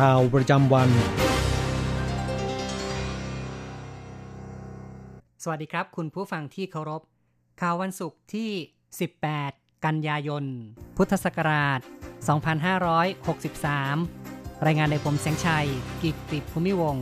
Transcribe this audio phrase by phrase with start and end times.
[0.00, 0.90] ข่าวประจำวัน
[5.42, 7.02] สวัสดีครับ คุณผู้ฟังที่เคารพ
[7.60, 8.50] ข่าววันศุกร์ที่
[9.18, 10.44] 18 กันยายน
[10.96, 11.80] พุทธศักราช
[13.62, 15.68] 2563 รายงานในผมแสงชัย
[16.02, 16.96] กิตติภูมิวง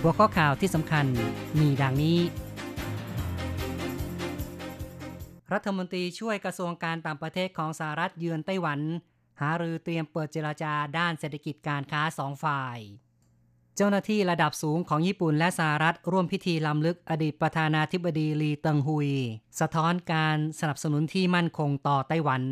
[0.00, 1.06] หัวข้อข่าวที่สำคัญ
[1.60, 2.18] มีดังนี้
[5.52, 8.80] รัฐมนตรีช่วยกระทรวงการต่างประเทศของสหรัฐเยือนไต้หวัน
[9.40, 12.78] หารือเตรียมเปิดเจราจาด้านเศรษฐกิจการค้าสองฝ่าย
[13.76, 19.10] เจ้าหน้าที่ระดับสูงของญี่ปุ่นและสหรัฐร่วมพิธีรำลึกอดีตประธานาธิบดีหลี่เติงฮุย
[19.60, 22.42] สะท้อนการสนับสนุนที่มั่นคงต่อไต้หวัน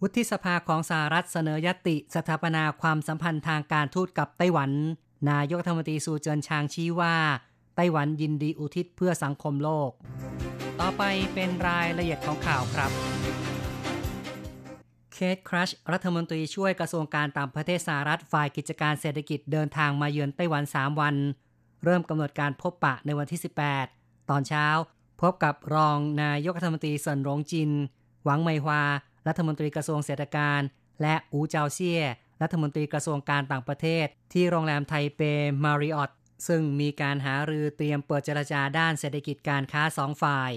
[0.00, 4.70] วุฒิสภาของสหรัฐเสนอญัตติสถาปนาความสัมพันธ์ทางการทูตกับไต้หวัน
[5.30, 7.16] นายกรัฐมนตรีซูเจินชางชี้ว่า
[7.76, 9.90] ไต้หวันยินดีอุทิศเพื่อสังคมโลก
[10.80, 11.02] ต่อไป
[11.34, 12.90] เป็นรายละเอียดของข่าวครับ
[15.14, 21.14] คีธ แครชรัฐมนตรีช่วยกระทรวงการต่างประเทศสหรัฐฝ่ายกิจการเศรษฐกิจเดินทางมาเยือนไต้หวัน 3 วัน
[21.84, 23.40] เริ่มกำหนดการพบปะในวันที่
[23.84, 24.66] 18 ตอนเช้า
[25.20, 27.70] พบกับรองนายกรัฐมนตรีเสิ่นหรงจิน
[28.24, 28.82] หวังเหม่ยฮวา
[29.28, 30.60] รัฐมนตรีกระทรวงเศรษฐการ
[31.02, 32.02] และอู๋เจาเซี่ย
[32.42, 35.20] รัฐมนตรีกระทรวงการต่างประเทศ ที่โรงแรมไทเป
[35.64, 36.10] มาริออต
[36.48, 40.50] ซึ่งมีการหารือเตรียมเปิดเจรจาด้านเศรษฐกิจการค้าสองฝ่าย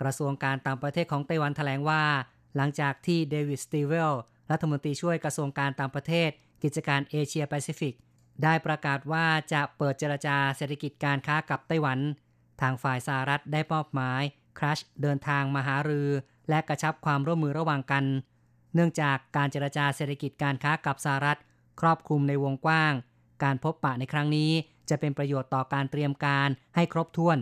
[0.00, 2.04] กระทรวงการต่างประเทศของไต้หวันแถลงว่า
[2.56, 4.12] หลังจากที่เดวิดสตีเวล
[4.50, 6.30] รัฐมนตรีช่วยกระทรวงการต่างประเทศ
[6.62, 7.94] กิจการเอเชียแปซิฟิก
[8.42, 11.98] ได้ประกาศว่าจะเปิดเจรจาเศรษฐกิจการค้ากับไต้หวัน
[12.60, 14.22] ทางฝ่ายสหรัฐได้มอบหมาย
[14.58, 16.08] ครัชเดินทางมาหารือ
[16.48, 18.04] และกระชับความร่วมมือระหว่างกัน
[18.74, 21.38] เนื่องจากการเจรจาเศรษฐกิจการค้ากับสหรัฐ
[21.80, 22.92] ครอบคลุมในวงกว้าง
[23.44, 24.50] การพบปะในครั้งนี้
[24.90, 27.38] จะเป็นประโยชน์ต่อการเตรียมการให้ครบถ้วน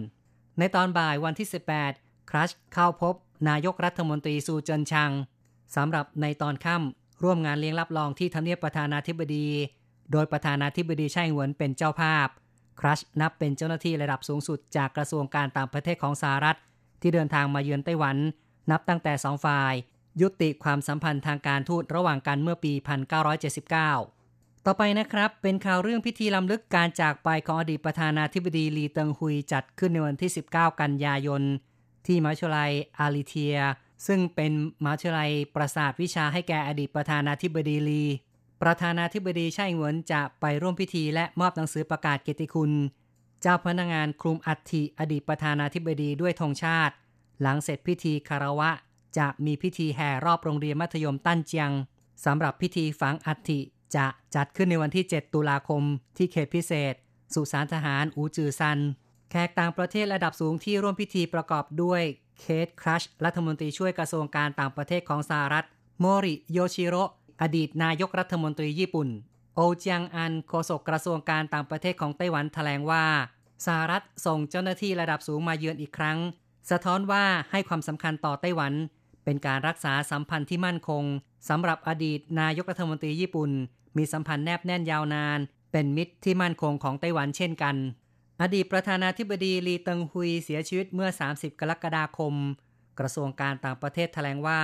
[0.59, 1.49] ในตอนบ่ายวันที่
[1.88, 3.15] 18ครัชเข้าพบ
[3.48, 5.10] นายกรัฐมนตรีซูเจินชัง
[5.76, 9.46] สำหรับในตอนค่ำร่วมงานเลี้ยงรับรองที่ทำเนียบประธานาธิบดี
[10.12, 12.28] โดยประธานาธิบดีไช่เหวินเป็นเจ้าภาพ
[12.80, 16.58] ครัชนับเป็นเจ้าหน้าที่ระดับสูงสุดจากกระทรวงการต่างประเทศของสหรัฐ
[17.00, 18.16] ที่เดินทางมาเยือนไต้หวัน
[18.70, 19.72] นับตั้งแต่สองฝ่าย
[20.20, 22.72] ยุติความสัมพันธ์ทางการทูตระหว่างกันเมื่อปี
[23.48, 31.42] 1979 ต่อไปนะครับ เป็นข่าวเรื่องพิธีล้ำลึกการจากไปของอดีตประธานาธิบดีลีเติงฮุยจัดขึ้นในวันที่ 19 กันยายน
[32.06, 33.59] ที่มหาวิทยาลัยอาริเทีย
[34.06, 34.53] ซึ่งเป็น
[34.83, 38.05] มหาวิทยาลัยประสาทวิชาให้แก่อดีตประธานาธิบดีลี
[38.62, 42.72] ประธานาธิบดีไช่เหวินจะไปร่วมพิธีและมอบหนังสือประกาศเกียรติคุณ
[43.43, 46.94] เจ้าพนักงานคลุมอัฐิอดีตประธานาธิบดีด้วยธงชาติ
[47.41, 48.71] หลังเสร็จพิธีคารวะ
[49.19, 51.71] จะมีพิธีแห่รอบโรงเรียนมัธยมตั้นเจียง
[52.25, 53.61] สำหรับพิธีฝังอัฐิ
[53.97, 55.82] จะจัดขึ้นในวันที่ 7 ตุลาคม
[56.17, 56.94] ที่เขตพิเศษ
[57.34, 58.78] สุสานทหารอูจือซัน
[59.30, 62.02] แขกต่างประเทศระดับสูงที่ร่วมพิธีประกอบด้วย
[62.41, 65.66] เคทครัชรัฐมนตรีช่วยกระทรวงการต่างประเทศของสหรัฐ
[66.00, 66.96] โมริโยชิโร
[67.42, 69.08] อดีตนายกรัฐมนตรีญี่ปุ่น
[69.54, 73.04] โอจียงอันโฆษกกระทรวงการต่างประเทศของไต้หวันแถลงว่า
[73.66, 76.19] สหรัฐส่งเจ้าหน้าที่ระดับสูงมาเยือนอีกครั้ง
[76.70, 78.72] สะท้อนว่าให้ความสำคัญต่อไต้หวัน
[79.24, 81.04] เป็นการรักษาสัมพันธ์ที่มั่นคง
[81.48, 83.50] สำหรับอดีตนายกรัฐมนตรีญี่ปุ่น
[83.96, 85.38] มีสัมพันธ์แนบแน่นยาวนาน
[85.72, 87.76] เป็นมิตรที่มั่นคงของไต้หวันเช่นกัน
[88.42, 92.34] อดีตประธานาธิบดีลีเติงฮุยเสียชีวิตเมื่อ 30 กรกฎาคม
[92.98, 94.60] กระทรวงการต่างประเทศแถลงว่า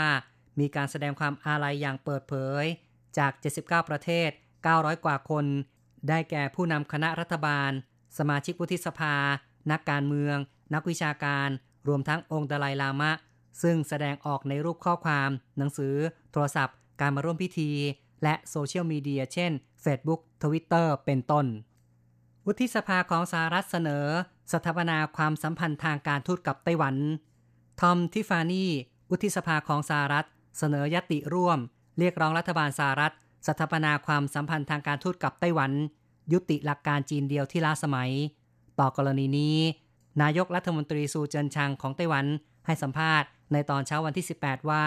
[0.60, 2.64] มีการแสดงความอาลัยอย่างเปิดเผย
[3.18, 3.32] จาก
[3.62, 4.30] 79 ประเทศ
[4.66, 5.46] 900 กว่าคน
[6.08, 7.70] ได้แก่ผู้นำคณะรัฐบาล
[8.18, 9.14] สมาชิกวุฒิสภา
[9.70, 10.36] นักการเมือง
[10.74, 11.48] นักวิชาการ
[11.88, 13.12] รวมทั้งองค์ดลายลามะ
[13.62, 15.94] ซึ่งแสดงออกในรูปข้อความ หนังสือ
[16.32, 17.70] โทรศัพท์ การมาร่วมพิธี
[18.22, 19.52] และโซเชียลมีเดียเช่น
[19.84, 21.46] Facebook Twitter เป็นต้น
[22.46, 24.06] วุฒิสภาของสหรัฐเสนอ
[24.52, 26.96] สถาปนาความสัมพันธ์ทางการทูตกับไต้หวัน
[27.80, 28.64] ทอมทิฟานี
[29.10, 30.26] วุฒิสภาของสหรัฐ
[30.58, 31.58] เสนอยติร่วม
[31.98, 33.14] เรียกร้องรัฐบาลสหรัฐ
[33.46, 35.70] สถาปนาความสัมพันธ์ทางการทูตกับไต้หวัน
[36.32, 38.10] ยุติหลักการจีนเดียวที่ล้าสมัย
[38.80, 39.58] ต่อกรณีนี้
[40.22, 42.26] นายกรัฐมนตรีซูเจินชางของไต้หวัน
[42.66, 44.84] ให้สัมภาษณ์ในตอนเช้าวันที่ 18 ว่า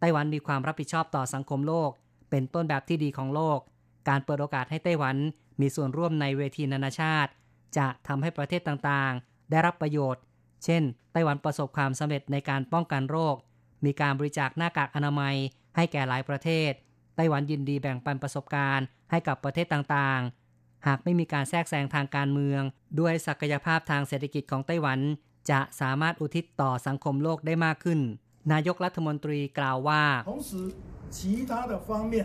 [0.00, 1.90] ไต้หวันมีความรับผิดชอบต่อสังคมโลก
[2.30, 3.58] เป็นต้นแบบที่ดีของโลก
[4.08, 5.16] การเปิดโอกาสให้ไต้หวัน
[5.61, 7.31] มีส่วนร่วมในเวทีนานาชาติ
[7.77, 10.23] จะทำให้ประเทศต่างๆ ได้รับประโยชน์
[10.65, 13.35] เช่น ไต้หวันประสบความสำเร็จในการป้องกันโรค
[13.85, 15.35] มีการบริจาคหน้ากากอนามัย
[15.75, 16.71] ให้แก่หลายประเทศ
[17.15, 22.61] ไต้หวันยินดีแบ่งปันประสบการณ์ให้กับประเทศต่างๆ หากไม่มีการแทรกแซงทางการเมือง
[22.99, 24.99] ด้วยศักยภาพทางเศรษฐกิจของไต้หวัน
[25.51, 27.99] จะสามารถอุทิศต่อสังคมโลกได้มากขึ้น
[28.51, 30.03] นายกรัฐมนตรีกล่าวว่า
[31.17, 32.15] 其他的方面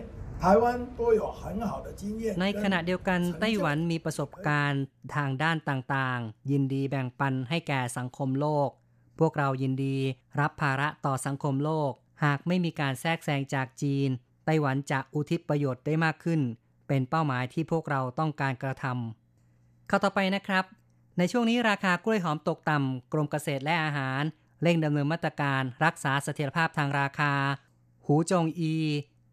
[2.42, 4.84] ในขณะเดียวกันไต้หวันมีประสบการณ์
[5.16, 8.70] ทางด้านต่างๆ ยินดีแบ่งปันให้แก่สังคมโลก
[9.20, 9.98] พวกเรายินดี
[10.40, 11.92] รับภาระต่อสังคมโลก
[12.26, 14.10] หากไม่มีการแทรกแซงจากจีน
[14.46, 16.42] ไต้หวันจะอุทิศประโยชน์ได้มากขึ้น
[16.88, 20.66] เป็นเป้าหมายที่พวกเราต้องการกระทำข้าต่อไปนะครับ
[21.18, 24.22] ในช่วงนี้ราคากล้วยหอมตกต่ำกรมเกษตรและอาหาร
[24.62, 27.34] เร่งดำเนินมาตรการรักษาเสถียรภาพทางราคา
[28.06, 28.76] หูจงอี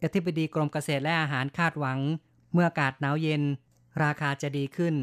[0.05, 1.99] อธิบดีกรมเกษตรและอาหารคาดหวัง
[2.53, 3.43] เมื่ออากาศหนาวเย็น
[4.03, 4.95] ราคาจะดีขึ้น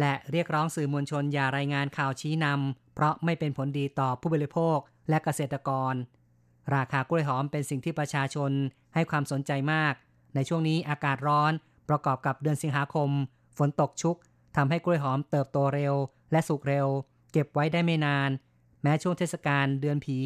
[0.00, 5.94] และเรียกร้องสื่อมวลชนอย่ารายงานข่าวชี้นำเพราะไม่เป็นผลดีต่อผู้บริโภคและเกษตรกร
[6.74, 8.50] ราคากล้วยหอมเป็นสิ่งที่ประชาชน
[8.94, 9.94] ให้ความสนใจมาก
[10.34, 11.52] ในช่วงนี้อากาศร้อน
[11.88, 13.10] ประกอบกับเดือนสิงหาคม
[13.58, 14.16] ฝนตกชุก
[14.56, 15.94] ทำให้กล้วยหอมเติบโตเร็ว
[16.32, 16.86] และสุกเร็ว
[17.32, 18.30] เก็บไว้ได้ไม่นาน
[18.82, 20.18] แม้ช่วงเทศกาลเดือนผี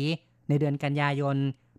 [0.48, 1.36] ในเดือนกันยายน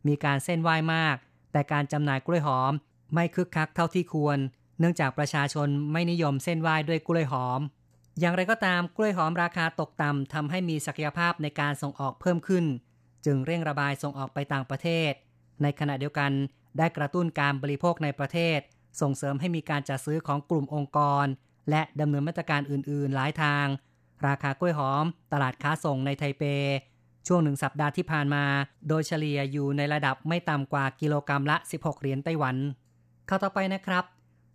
[0.07, 1.15] มีการเส้นไหว้มาก
[1.55, 2.73] แต่การจำหน่ายกล้วยหอม
[3.13, 4.37] ไม่คึกคักเท่าที่ควร
[4.79, 7.61] เนื่องจากประชาชนไม่นิยมเส้นไหว้ด้วยกล้วยหอม
[8.19, 12.65] อย่างไรก็ตามกล้วยหอมราคาตกต่ำทำให้มีศักยภาพในการส่งออกเพิ่มขึ้น
[13.25, 15.11] จึงเร่งระบายส่งออกไปต่างประเทศ
[15.61, 16.31] ในขณะเดียวกัน
[16.77, 18.59] ได้กระตุ้นการบริโภคในประเทศ
[19.01, 21.25] ส่งเสริมให้มีการจัดซื้อของกลุ่มองค์กร
[21.69, 23.65] และดำเนินมาตรการอื่น ๆ หลายทาง
[24.27, 26.43] ราคากล้วยหอม ตลาดค้าส่งในไทเป
[27.27, 28.43] ช่วงหนึ่งสัปดาห์ที่ผ่านมา
[28.87, 32.55] โดยเฉลี่ยอยู่ในระดับไม่ต่ำกว่ากิโลกรรัมละ 16 เหรียญไต้หวัน
[33.27, 34.05] เข้าต่อไปนะครับ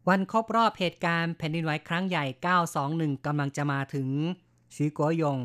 [0.08, 2.24] วันครบรอบเหตุการณ์แผ่นดินไหวครั้งใหญ่
[2.76, 4.08] 921 กำลังจะมาถึง
[4.74, 5.38] ชีกัวยง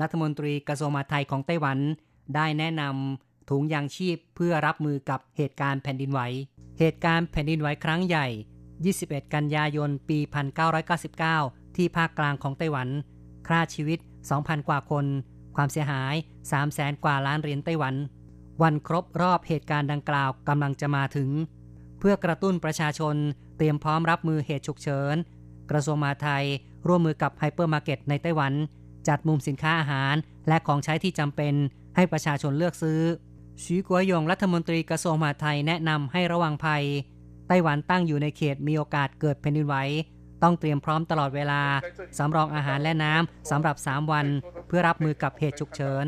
[0.00, 1.78] รัฐมนตรีกระทรวงมหาดไทยของไต้หวัน
[2.34, 6.20] ได้แนะนำถุงยางชีพเพื่อรับมือกับเหตุการณ์แผ่นดินไหว
[6.78, 8.26] เหตุการณ์แผ่นดินไหวครั้งใหญ่
[8.80, 10.18] 21 กันยายน ปี
[10.98, 12.88] 1999 ที่ภาคกลางของไต้หวัน
[13.46, 13.98] ฆ่าชีวิต
[14.32, 15.06] 2,000 กว่าคน
[15.56, 17.94] ความเสียหาย 3 0 0แสนกว่าล้านเหรียญไต้หวัน
[18.62, 21.30] วันครบรอบเหตุการณ์ดังกล่าวกำลังจะมาถึง
[21.98, 23.16] เพื่อกระตุ้นประชาชน
[23.56, 25.16] เตรียมพร้อมรับมือเหตุฉุกเฉิน
[25.70, 26.44] กระทรวงมหาดไทย
[26.86, 28.52] ร่วมมือกับไฮเปอร์มาร์เก็ตในไต้หวัน
[29.08, 30.14] จัดมุมสินค้าอาหาร
[30.48, 31.54] และของใช้ที่จำเป็น
[31.96, 33.00] ให้ประชาชนเลือกซื้อ
[33.62, 36.84] สวีกั๋วหย่งรัฐมนตรีกระทรวงมหาดไทยแนะนำให้ระวังภัย
[37.48, 39.76] ไต้หวันตั้งอยู่ในเขตมีโอกาสเกิดแผ่นดินไหว
[40.42, 41.62] ต้องเตรียมพร้อมตลอดเวลา
[42.18, 44.26] สำรองอาหารและน้ำสำหรับ 3 วัน
[44.68, 46.04] เพื่อรับมือกับเหตุฉุกเฉิน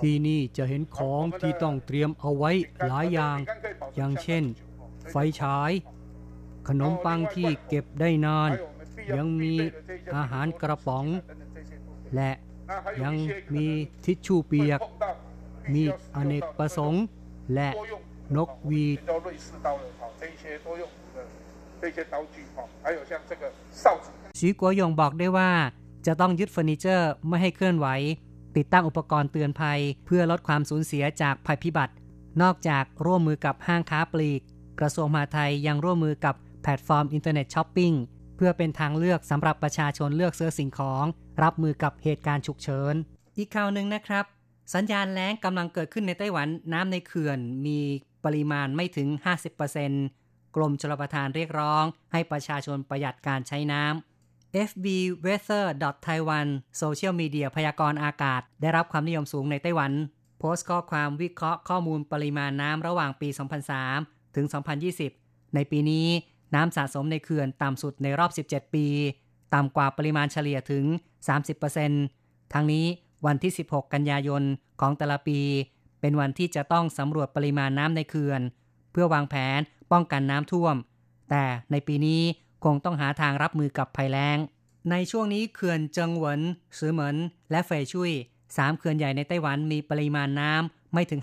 [0.00, 2.50] ที่นี่จะเห็นของที่ต้องเตรียมเอาไว้
[2.86, 3.38] หลายอย่าง
[3.96, 4.44] อย่างเช่น
[5.10, 5.72] ไฟฉาย
[6.68, 8.50] ขนมปังที่เก็บได้นาน
[9.16, 9.54] ยังมี
[10.16, 11.06] อาหารกระป๋อง
[12.16, 12.30] และ
[13.02, 13.14] ยัง
[13.54, 13.66] มี
[14.04, 14.80] ทิชชู่เปียก
[15.74, 15.84] มีด
[16.14, 17.04] อเนกประสงค์
[17.54, 17.68] และ
[18.36, 18.98] นกหวีด
[21.81, 23.43] 这些刀具哈，还有像这个
[23.81, 24.05] 哨子
[24.39, 25.51] สีกัวยงบอกได้ว่า
[26.05, 27.87] จะต้องยึดเฟอร์นิเจอร์ไม่ให้เคลื่อนไหว
[28.57, 31.93] ติดตั้งอุปกรณ์เตือนภัย เพื่อลดความสูญเสียจากภัยพิบัติ
[32.41, 34.41] นอกจากร่วมมือกับห้างค้าปลีก
[34.79, 37.93] กระทรวงมหาดไทยยังร่วมมือกับแพลตฟอร์มอินเทอร์เน็ตช้อปปิ้ง
[38.37, 41.05] เพื่อเป็นทางเลือกสำหรับประชาชนเลือกซื้อสิ่งของ
[41.43, 42.93] รับมือกับเหตุการณ์ฉุกเฉิน
[43.37, 44.25] อีกข่าวหนึ่งนะครับ
[44.73, 47.79] สัญญาณแล้งกำลังเกิดขึ้นในไต้หวันน้ำในเขื่อนมี
[48.25, 49.07] ปริมาณไม่ถึง
[49.73, 50.26] 50%
[50.56, 54.86] กรมชลประทานเรียกร้อง ให้ประชาชนประหยัดการใช้น้ำ FB
[55.24, 55.66] Weather
[56.06, 59.92] Taiwan โซเชียลมีเดียพยากรณ์อากาศ ได้รับความนิยมสูงในไต้หวัน
[60.38, 63.28] โพสต์ข้อความวิเคราะห์ข้อมูลปริมาณน้ำระหว่างปี
[63.82, 64.46] 2003 ถึง
[65.00, 66.06] 2020 ในปีนี้
[66.54, 68.86] น้ำสะสมในเขื่อนต่ำสุดในรอบ 17 ปี
[69.54, 70.84] ต่ำกว่าปริมาณเฉลี่ยถึง
[71.68, 72.86] 30%ทั้งนี้
[73.26, 74.42] วันที่ 16 กันยายน
[74.80, 75.40] ของแต่ละปี
[76.00, 78.40] เป็นวันที่จะต้องสำรวจปริมาณน้ำในเขื่อน
[78.92, 79.60] เพื่อวางแผน
[79.92, 80.76] ป้องกันน้ำท่วม
[81.30, 82.22] แต่ในปีนี้
[82.64, 84.38] คงต้องหาทางรับมือกับภัยแล้ง
[84.90, 86.40] ในช่วงนี้เขื่อนเจิงหวน
[86.78, 87.16] ซือเหมิน
[87.50, 88.12] และเฟยชุย
[88.56, 91.20] สามเขื่อนใหญ่ในไต้หวันมีปริมาณน้ำไม่ถึง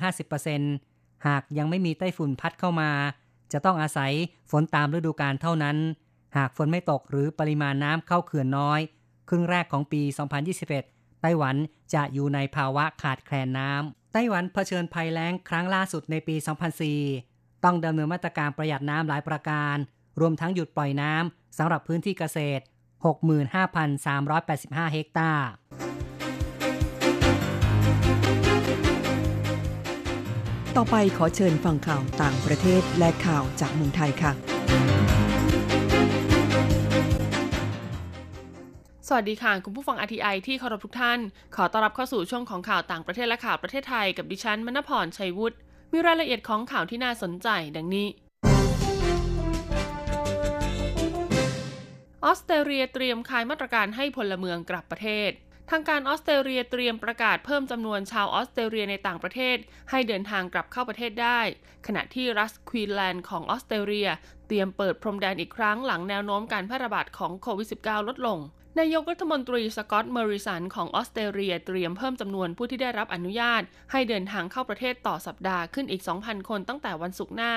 [0.61, 2.91] 50%หากยังไม่มีไต้ฝุ่นพัดเข้ามา
[3.53, 4.11] จะต้องอาศัย
[4.51, 5.77] ฝนตามฤดูกาลเท่านั้น
[6.37, 8.79] หากฝนไม่ตกหรือปริมาณน้ำเข้าเขื่อนน้อย
[9.29, 10.01] ครึ่งแรกของปี
[10.61, 11.55] 2021 ไต้หวัน
[11.93, 16.35] จะอยู่ในภาวะขาดแคลนน้ำไต้หวันเผชิญภัยแล้งครั้งล่าสุดในปี
[16.89, 17.34] 2004
[17.65, 19.77] ต้องดำเนินมาตรการประหยัดน้ำหลายประการ
[20.19, 22.63] รวมทั้งหยุดปล่อยน้ำสำหรับพื้นที่เกษตร
[23.61, 25.47] 65,385 เฮกตาร์
[30.75, 34.31] ต่อไปขอเชิญฟังข่าวต่างประเทศและข่าวจากเมืองไทยค่ะ
[39.07, 41.19] สวัสดีค่ะ คุณผู้ฟัง RTI ที่เคารพทุกท่าน
[41.55, 45.57] ขอต้อนรับเข้าสู่ช่วงของข่าวต่างประเทศและข่าวประเทศไทยกับดิฉันมณพรชัยวุฒิ
[45.91, 48.07] มีรายละเอียดของข่าวที่น่าสนใจดังนี้
[52.25, 55.31] ออสเตรเลียเตรียมคลายมาตรการให้พลเมืองกลับประเทศ
[55.71, 59.57] ทางการออสเตรเลียเตรียมประกาศเพิ่มจำนวนชาวออสเตรเลียในต่างประเทศ
[59.91, 61.39] ให้เดินทางกลับเข้าประเทศได้
[61.87, 64.09] ขณะที่รัฐควีนแลนด์ของออสเตรเลีย
[64.47, 68.39] เตรียมเปิดพรมแดนอีกครั้งหลังแนวโน้มการแพร่ระบาดของโควิด -19 ลดลง
[68.79, 77.53] นายกรัฐมนตรีสกอตต์เมอริสันของออสเตรเลียเตรียมเพิ่มจำนวนผู้ที่ได้รับอนุญาต ให้เดินทางเข้าประเทศต่อสัปดาห์ขึ้นอีก 2,000 คนตั้งแต่วันศุกร์หน้า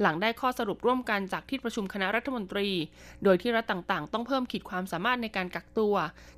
[0.00, 2.68] หลังได้ข้อสรุปร่วมกันจากที่ประชุมคณะรัฐมนตรี
[3.24, 5.94] โดยที่รัฐต่างๆ ต้องเพิ่มขีดความสามารถในการกักตัว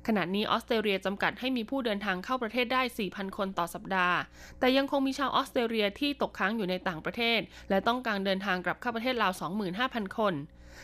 [0.07, 4.17] ขณะนี้ออสเตรเลียจำกัดให้มีผู้เดินทางเข้าประเทศได้ 4,000 คนต่อสัปดาห์
[4.59, 7.39] แต่ยังคงมีชาวออสเตรเลียที่ตกค้างอยู่ในต่างประเทศ
[7.69, 9.33] และต้องการเดินทางกลับเข้าประเทศราว
[9.75, 10.35] 25,000 คน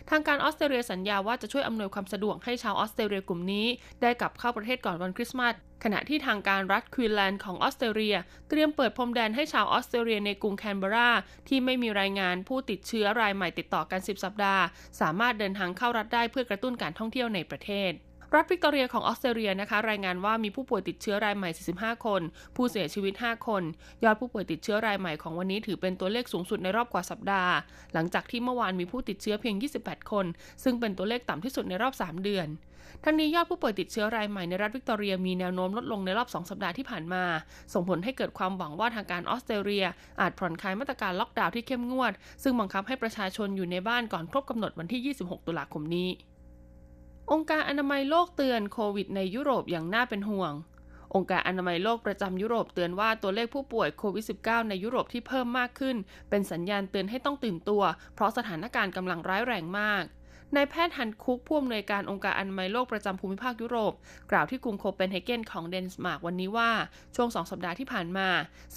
[0.10, 3.66] ทางการออสเตรเลียสัญญาว่าจะช่วยอำนวยความสะดวกให้ชาวออสเตรเลียกลุ่มนี้
[4.02, 8.16] ได้กลับเข้าประเทศก่อนวันคริสต์มาสขณะที่ทางการรัฐควีนแลนด์ของออสเตรเลีย
[8.50, 11.10] เตรียมเปิดพรมแดนให้ชาวออสเตรเลียในกรุงแคนเบรา
[11.48, 14.64] ที่ไม่มีรายงานผู้ติดเชื้อรายใหม่ติดต่อกัน 10 สัปดาห์
[15.02, 17.94] สามารถเดินทางเข้ารัฐได้เพื่อกระตุ้นการท่องเที่ยวในประเทศ
[18.36, 22.22] รัฐวิกตอเรียของออสเตรเลียนะคะ รายงานว่ามีผู้ป่วยติดเชื้อรายใหม่ 45 คน
[22.56, 23.64] ผู้เสียชีวิต 5 คน
[24.04, 27.54] ยอดผู้ป่วยติดเชื้อรายใหม่ของวันนี้ถือเป็นตัวเลขสูงสุดในรอบกว่าสัปดาห์
[27.94, 30.26] หลังจากที่เมื่อวานมีผู้ติดเชื้อเพียง 28 คน
[30.64, 32.48] ซึ่งเป็นตัวเลขต่ำที่สุดในรอบ 3 เดือน
[33.04, 37.24] ทั้งนี้ยอดผู้ป่วยติดเชื้อรายใหม่ในรัฐวิกตอเรียมีแนวโน้มลดลงในรอบ 2 สัปดาห์ที่ผ่านมา
[37.74, 39.86] ส่งผลให้เกิดความหวังว่าทางการออสเตรเลีย
[40.22, 46.10] อาจผ่อนคลายมาตรการล็อกดาวน์ที่เข้มงวด ซึ่งบังคับให้ประชาชนอยู่ในบ้านก่อนครบกำหนดวันที่ 26 ตุลาคมนี้
[47.32, 50.54] องค์การอนามัยโลกเตือนโควิดในยุโรปอย่างน่าเป็นห่วง
[51.16, 55.96] องค์การอนามัยโลกประจำยุโรปเตือนว่าตัวเลขผู้ป่วยโควิด -19 ในยุโรปที่เพิ่มมากขึ้น
[56.30, 57.84] เป็นสัญญาณเตือนให้ต้องตื่นตัว
[58.16, 60.04] เพราะสถานการณ์กำลังร้ายแรงมาก
[60.56, 63.94] นายแพทย์ฮันคุกผู้อำนวยการองค์การอนามัยโลกประจำภูมิภาคยุโรป
[64.32, 66.72] กล่าวที่กรุงโคเปนเฮเกนของเดนมาร์กวันนี้ว่า
[67.16, 68.28] ช่วงสองสัปดาห์ที่ผ่านมา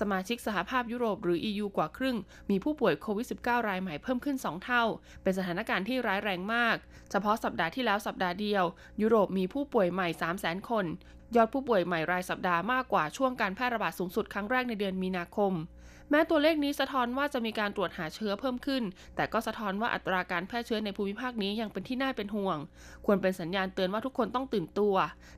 [0.01, 2.17] สมาชิกสหภาพยุโรปหรือ EU กว่าครึ่ง
[2.51, 4.85] มีผู้ป่วยโควิด -19 รายใหม่เพิ่มขึ้น 2 เท่า
[5.23, 6.77] เป็นสถานการณ์ที่ร้ายแรงมาก
[7.11, 8.65] เฉพาะสัปดาห์ที่แล้วสัปดาห์เดียว
[9.03, 10.09] ยุโรปมีผู้ป่วยใหม่
[10.43, 10.85] 300,000 คน
[11.37, 15.55] ยอดผู้ป่วยใหม่รายสัปดาห์มากกว่าช่วงการแพร่ระบาดสูงสุดครั้งแรกในเดือนมีนาคม
[16.11, 18.83] แม้ตัวเลขนี้สะท้อนว่าจะมีการตรวจหาเชื้อเพิ่มขึ้น
[19.17, 22.59] แต่ก็สะท้อนว่าอัตราการแพร่เชื้อในภูมิภาคนี้ยังเป็นที่น่าเป็นห่วง
[23.07, 24.95] ควรเป็นสัญญาณเตือนว่าทุกคนต้องตื่นตัว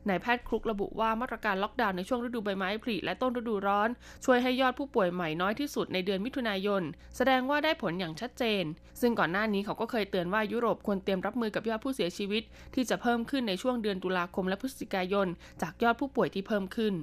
[0.08, 3.88] นายแพทย์ครุกระบุว่ามาตรการล็อกดาวน์ในช่วงฤดูใบไม้ผลิและต้นฤดูร้อน
[4.24, 6.82] ช่วยให้ยอดผู้ป่วยใหม่น้อยที่สุดในเดือนมิถุนายน
[7.16, 8.64] แสดงว่าได้ผลอย่างชัดเจน
[9.00, 12.42] ซึ่งก่อนหน้านี้เขาก็เคยเตือนว่ายุโรปควรเตรียมรับมือกับยอดผู้เสียชีวิต
[12.74, 15.26] ที่จะเพิ่มขึ้นในช่วงเดือนตุลาคมและพฤศจิกายน
[15.62, 16.94] จากยอดผู้ป่วยที่เพิ่มขึ้น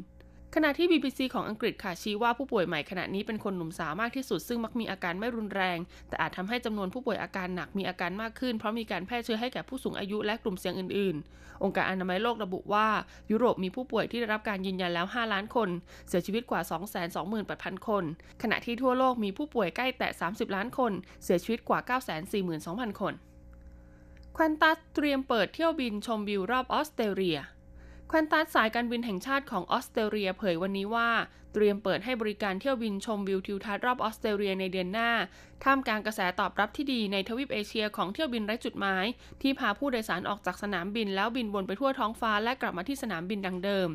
[0.58, 5.78] ขณะที่ BBC ของอังกฤษค่ะชี้ว่าผู้ป่วยใหม่ขณะนี้เป็นคนหนุ่มสาวมากที่สุด ซึ่งมักมีอาการไม่รุนแรง
[6.10, 12.88] แต่อาจทำให้จำนวนผู้ป่วยอาการหนักมีอาการมากขึ้น เพราะมีการแพร่เชื้อให้แก่ผู้สูงอายุและกลุ่มเสี่ยงอื่น ๆ องค์การอนามัยโลกระบุว่า
[13.32, 15.70] ยุโรปมีผู้ป่วยที่ได้รับการยืนยันแล้ว 5 ล้านคน
[16.08, 16.62] เสียชีวิตกว่า
[17.24, 18.04] 228,000 คน
[18.42, 20.92] ขณะที่ทั่วโลกมีผู้ป่วยใกล้แตะ 30 ล้านคน
[21.24, 21.80] เสียชีวิตกว่า
[22.40, 23.14] 942,000 คน
[24.38, 27.40] ควันตัสเตรียมเปิดเที่ยวบินชมวิวรอบออสเตรเลีย
[28.12, 31.10] ควันตัสสายการบินแห่งชาติของออสเตรเลียเผยวันนี้ว่า
[31.54, 35.12] เตรียมเปิดให้บริการเที่ยวบินชมวิวทิวทัศน์รอบออสเตรเลียในเดือนหน้า
[35.64, 39.06] ท่ามกลางกระแสตอบรับที่ดีในทวีปเอเชียของเที่ยวบินไร้จุดหมาย
[39.42, 43.90] ที่พาผู้โดยสารออกจากสนามบินแล้วบินวนไปทั่วท้องฟ้าและกลับมาที่สนามบินดังเดิม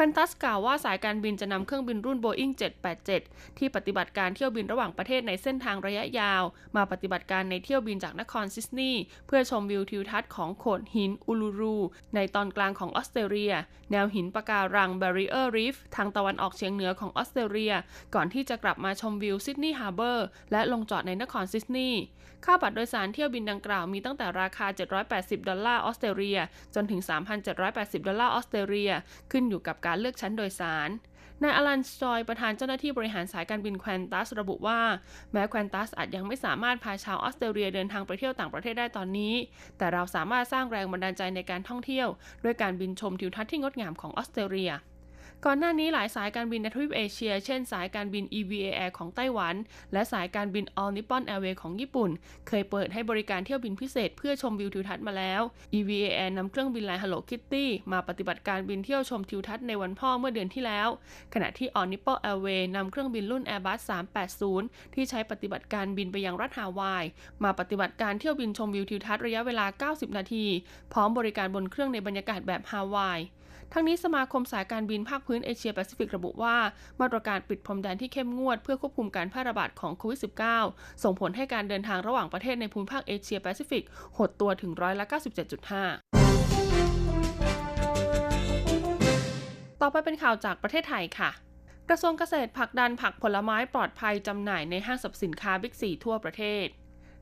[0.00, 2.52] แควนตัสกล่าวว่าสายการบินจะนำเครื่องบินรุ่น Boeing
[3.04, 6.42] 787 ที่ปฏิบัติการเที่ยวบินระหว่างประเทศในเส้นทางระยะยาว
[6.76, 11.76] มาปฏิบัติการในเที่ยวบินจากนครซิดนีย์เพื่อชมวิวทิวทัศน์ของโขดหินอูลูรู
[12.14, 13.54] ในตอนกลางของออสเตรเลีย
[13.90, 17.74] แนวหินปะการัง Barrier Reef ทางตะวันออกเฉียงเหนือของออสเตรเลีย
[18.14, 22.00] ก่อนที่จะกลับมาชมวิวซิดนีย์ฮาร์เบอร์และลงจอดในนครซิดนีย์
[22.44, 24.66] ค่าบัตรโดยสารเที่ยวบินดังกล่าวมีตั้งแต่ราคา
[25.08, 26.38] 780 ดอลลาร์ออสเตรเลีย
[26.74, 27.00] จนถึง
[27.54, 28.92] 3,780 ดอลลาร์ออสเตรเลีย
[29.32, 30.90] ขึ้นอยู่กับการเลือกชั้นโดยสาร
[31.42, 34.80] นายอลัน จอยซ์ประธานเจ้าหน้าที่บริหารสายการบินแควนตัสระบุว่า
[35.32, 39.34] แม้แควนตัสอาจยังไม่สามารถพาชาวออสเตรเลียเดินทางไปเที่ยวต่างประเทศได้ตอนนี้
[39.78, 42.08] แต่เราสามารถสร้างแรงบันดาลใจในการท่องเที่ยว
[42.44, 44.72] ด้วยการบินชมทิวทัศน์ที่งดงามของออสเตรเลีย
[45.46, 49.54] ก่อนหน้านี้หลายสายการบินในทวีปเอเชีย เช่นสายการบิน EVA Air ของไต้หวัน
[49.92, 52.10] และสายการบิน All Nippon Airways ของญี่ปุ่น
[52.48, 55.42] เคยเปิดให้บริการเที่ยวบินพิเศษเพื่อชมวิวทิวทัศน์มาแล้ว
[55.78, 60.88] EVA Air นำเครื่องบินลาย Hello Kitty มาปฏิบัติการบินเที่ยวชมทิวทัศน์ในวันพ่อเมื่อเดือนที่แล้ว
[61.34, 63.78] ขณะที่ All Nippon Airways นำเครื่องบินรุ่น Airbus
[64.36, 67.04] 380 ที่ใช้ปฏิบัติการบินไปยังรัฐฮาวาย
[67.44, 70.44] มาปฏิบัติการเที่ยวบินชมวิวทิวทัศน์ระยะเวลา 90 นาที
[70.92, 73.20] พร้อมบริการบนเครื่องในบรรยากาศแบบฮาวาย
[73.72, 76.56] ทั้งนี้สมาคมสายการบินภาคพื้นเอเชียแปซิฟิกระบุว่า
[77.00, 80.20] มาตรการปิดพรมแดนที่เข้มงวดเพื่อควบคุมการแพร่ระบาดของโควิด
[80.60, 83.84] -19 ส่งผลให้การเดินทางระหว่างประเทศในภูมิภาคเอเชียแปซิฟิก
[84.16, 85.14] หดตัวถึงร้อยละ97.5
[89.80, 91.30] ต่อไปเป็นข่าวจากประเทศไทยค่ะ
[91.88, 96.66] กระทรวงเกษตรผลักดันผักผลไม้ปลอดภัยจำหน่ายในห้างสรรพสินค้าบิ๊กซีทั่วประเทศ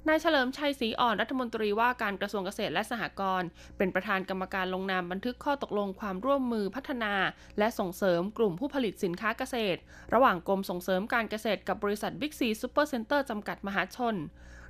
[0.08, 7.14] นายเฉลิมชัยศรีอ่อนรัฐมนตรีว่าการกระทรวงเกษตรและสหกรณ์เป็นประธานกรรมการลงนามบันทึกข้อตกลงความร่วมมือพัฒนา
[7.58, 9.78] และส่งเสริมกลุ่มผู้ผลิตสินค้าเกษตร
[10.14, 14.14] ระหว่างกรมส่งเสริมการเกษตรกับบริษัทบิ๊กซีซูเปอร์เซ็นเตอร์จำกัดมหาชน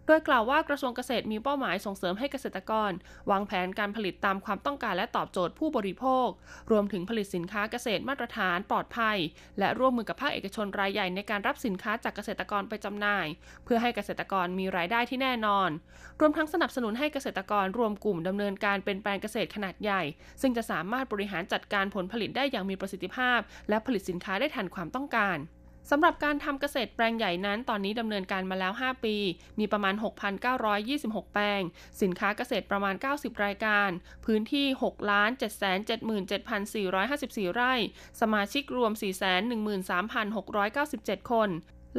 [0.06, 2.90] โดยกล่าวว่ากระทรวงเกษตรมีเป้าหมายส่งเสริมให้เกษตรกร
[3.30, 6.28] วางแผนการผลิตตามความต้องการและตอบโจทย์ผู้บริโภค
[6.70, 9.18] รวมถึงผลิตสินค้าเกษตรมาตรฐานปลอดภัย
[9.58, 13.26] และร่วมมือกับภาคเอกชนรายใหญ่ในการรับสินค้าจากเกษตรกรไปจำหน่าย
[13.64, 15.70] เพื่อให้เกษตรกรมีรายได้ที่แน่นอน
[16.20, 20.02] รวมทั้งสนับสนุนให้เกษตรกรรวมกลุ่มดำเนินการเป็นแปลงเกษตรขนาดใหญ่
[20.40, 25.38] ซึ่งจะสามารถบริหารจัดการผลผลิตได้อย่างมีประสิทธิภาพ และผลิตสินค้าได้ทันความต้องการ
[25.90, 29.16] สำหรับการทำเกษตรแปลงใหญ่นั้น ตอนนี้ดำเนินการมาแล้ว 5 ปี
[29.58, 29.94] มีประมาณ
[30.64, 31.60] 6,926 แปลง
[32.02, 33.90] สินค้าเกษตรประมาณ 90 รายการ
[34.26, 37.74] พื้นที่ 6 777,454 ไร่
[38.20, 38.92] สมาชิกรวม
[40.10, 41.48] 413,697 คน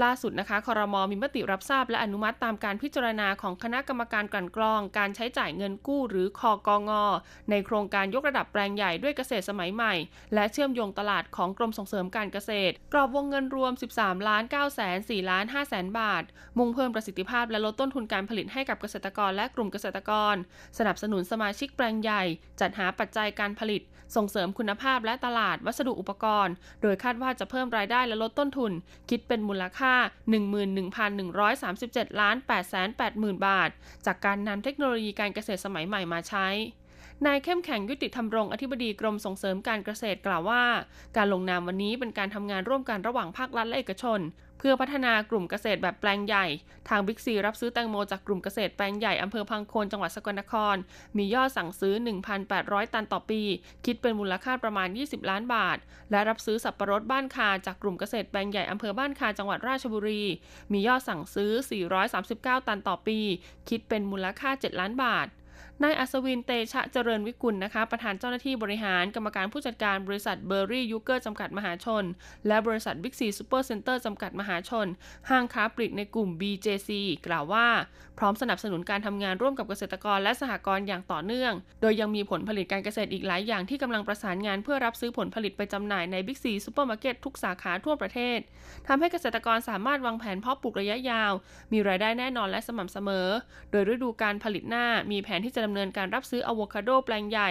[0.03, 7.03] ล่าสุดนะคะคอรมอมีมติรับทราบและอนุมัติตามการพิจารณาของคณะกรรมการกลั่นกรอง การใช้จ่ายเงินกู้หรือคอกองอ
[7.49, 9.93] ในโครงการยกระดับแปลงใหญ่ด้วยเกษตรสมัยใหม่
[10.33, 16.23] และเชื่อมโยงตลาดของกรมส่งเสริมการเกษตร กรอบวงเงินรวม 13ล้าน9แสน4ล้าน5แสนบาท
[16.57, 20.35] มุ่งเพิ่มประสิทธิภาพและลดต้นทุนการผลิตให้กับเกษตรกรและกลุ่มเกษตรกร
[20.77, 22.23] สนับสนุนสมาชิกแปลงใหญ่
[22.59, 23.83] จัดหาปัจจัยการผลิต
[24.15, 28.71] ส่งเสริมคุณภาพและตลาดวัสดุอุปกรณ์ โดยคาดว่าจะเพิ่มรายได้และลดต้นทุน
[29.09, 29.93] คิดเป็นมูลค่าา
[30.87, 32.35] 11,137 ล้าน
[32.91, 33.69] 880,000 บาท
[34.05, 36.47] จากการนำเทคโนโลยีการเกษตรสมัยใหม่มาใช้
[37.25, 40.63] นายเข้มแข็งยุติธรรมรงอธิบดีกรมส่งเสริมการเกษตรกล่าวว่า
[41.17, 44.19] การลงนามวันนี้เป็นการทำงานร่วมกันระหว่างภาครัฐและเอกชน
[44.57, 46.45] เพื่อพัฒนากลุ่มเกษตรแบบแปลงใหญ่
[46.89, 50.75] ทางบิ๊กซีรับซื้อแตงโมจากกลุ่มเกษตรแปลงใหญ่ อำเภอพังโคนจังหวัดสกลนคร
[51.17, 51.93] มียอดสั่งซื้อ
[52.43, 53.41] 1,800 ตันต่อปี
[53.85, 55.77] คิดเป็นมูลค่าประมาณ 20 ล้านบาท
[56.11, 60.23] และรับซื้อสับปะรดบ้านคาจากกลุ่มเกษตรแปลงใหญ่ อำเภอบ้านคาจังหวัดราชบุรี
[60.71, 61.51] มียอดสั่งซื้อ
[62.09, 63.19] 439 ตันต่อปี
[63.69, 65.27] คิดเป็นมูลค่า 7 ล้านบาท
[65.83, 72.03] นายอัศวินเตชะเจริญวิกุลนะคะ ประธานเจ้าหน้าที่บริหารกรรมการผู้จัดการบริษัทเบอร์ลี่ยุคเกอร์จำกัดมหาชน
[72.47, 74.87] และบริษัทบิ๊กซีซูเปอร์เซ็นเตอร์จำกัดมหาชน
[75.29, 76.89] ห้างค้าปลีกในกลุ่ม BJC
[77.27, 77.67] กล่าวว่า
[78.19, 88.39] พร้อมสนับสนุนการทำงานร่วมกับเกษตรกรและสหกรณ์อย่างต่อเนื่อง โดยยังมีผลผลิตการเกษตรอีกหลายอย่างที่กำลังประสานงานเพื่อรับซื้อผลผลิตไปจำหน่ายในบิ๊กซีซูเปอร์มาร์เก็ตทุกสาขาทั่วประเทศ
[88.87, 91.31] ทำให้เกษตรกรสามารถวางแผนเพาะปลูกระยะยาว
[91.73, 93.27] มีรายได้แน่นอนและสม่ำเสมอ
[93.71, 97.49] โดยฤดูการผลิตหน้ามีแผนที่จะดำเนินการรับซื้ออะโวคาโดแปลงใหญ่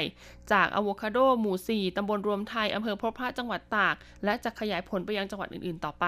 [0.53, 6.05] จากอะโวคาโดหมู่ 4 ตำบลรวมไทย อำเภอพบพระจังหวัดตาก และจะขยายผลไปยังจังหวัดอื่น ๆ ต่อไป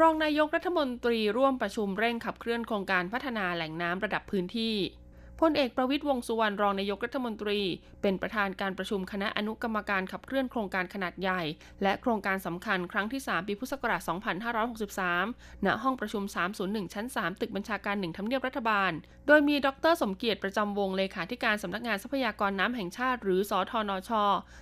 [0.00, 4.74] รองนายกรัฐมนตรีร่วมประชุมเร่งขับเคลื่อนโครงการพัฒนาแหล่งน้ำระดับพื้นที่
[5.40, 7.60] พลเอกประวิตยวงสุวรรณรองนายกรัฐมนตรี
[8.02, 11.42] เป็นประธานการประชุมคณะอนุกรรมการขับเคลื่อนโครงการขนาดใหญ่
[11.82, 14.00] และโครงการสำคัญครั้งที่ 3 ปีพุทธศักราช
[14.82, 16.22] 2563 ณ ห้องประชุม
[16.58, 18.92] 301 ชั้น 3 ตึกบัญชาการหนึ่งทำเนียบรัฐบาล
[19.26, 24.10] โดยมีดร สมเกียรติประจำวงเลขาธิการสำนักงานทรัพยากรน้ำแห่งชาติ หรือสอทอนช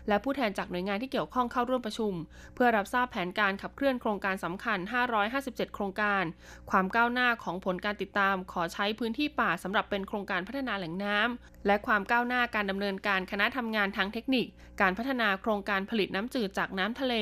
[0.09, 2.13] และผู้แทนจากหน่วยงานที่เกี่ยวข้องเข้าร่วมประชุม
[2.55, 4.79] เพื่อรับทราบแผนการขับเคลื่อนโครงการสำคัญ
[5.27, 6.25] 557 โครงการ
[6.71, 14.47] ความก้าวหน้าของผลการติดตาม ขอใช้พื้นที่ป่าสำหรับเป็นโครงการพัฒนาแหล่งน้ำและความก้าวหน้าการดำเนินการคณะทำงานทางเทคนิค
[14.81, 17.15] การพัฒนาโครงการผลิตน้ำจืดจากน้ำทะเล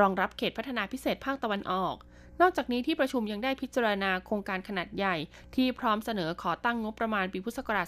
[0.00, 1.96] รองรับเขตพัฒนาพิเศษภาคตะวันออก
[2.40, 5.16] นอกจากนี้ที่ประชุมยังได้พิจารณาโครงการขนาดใหญ่
[5.56, 7.86] ที่พร้อมเสนอขอตั้งงบประมาณปีพุทธศักราช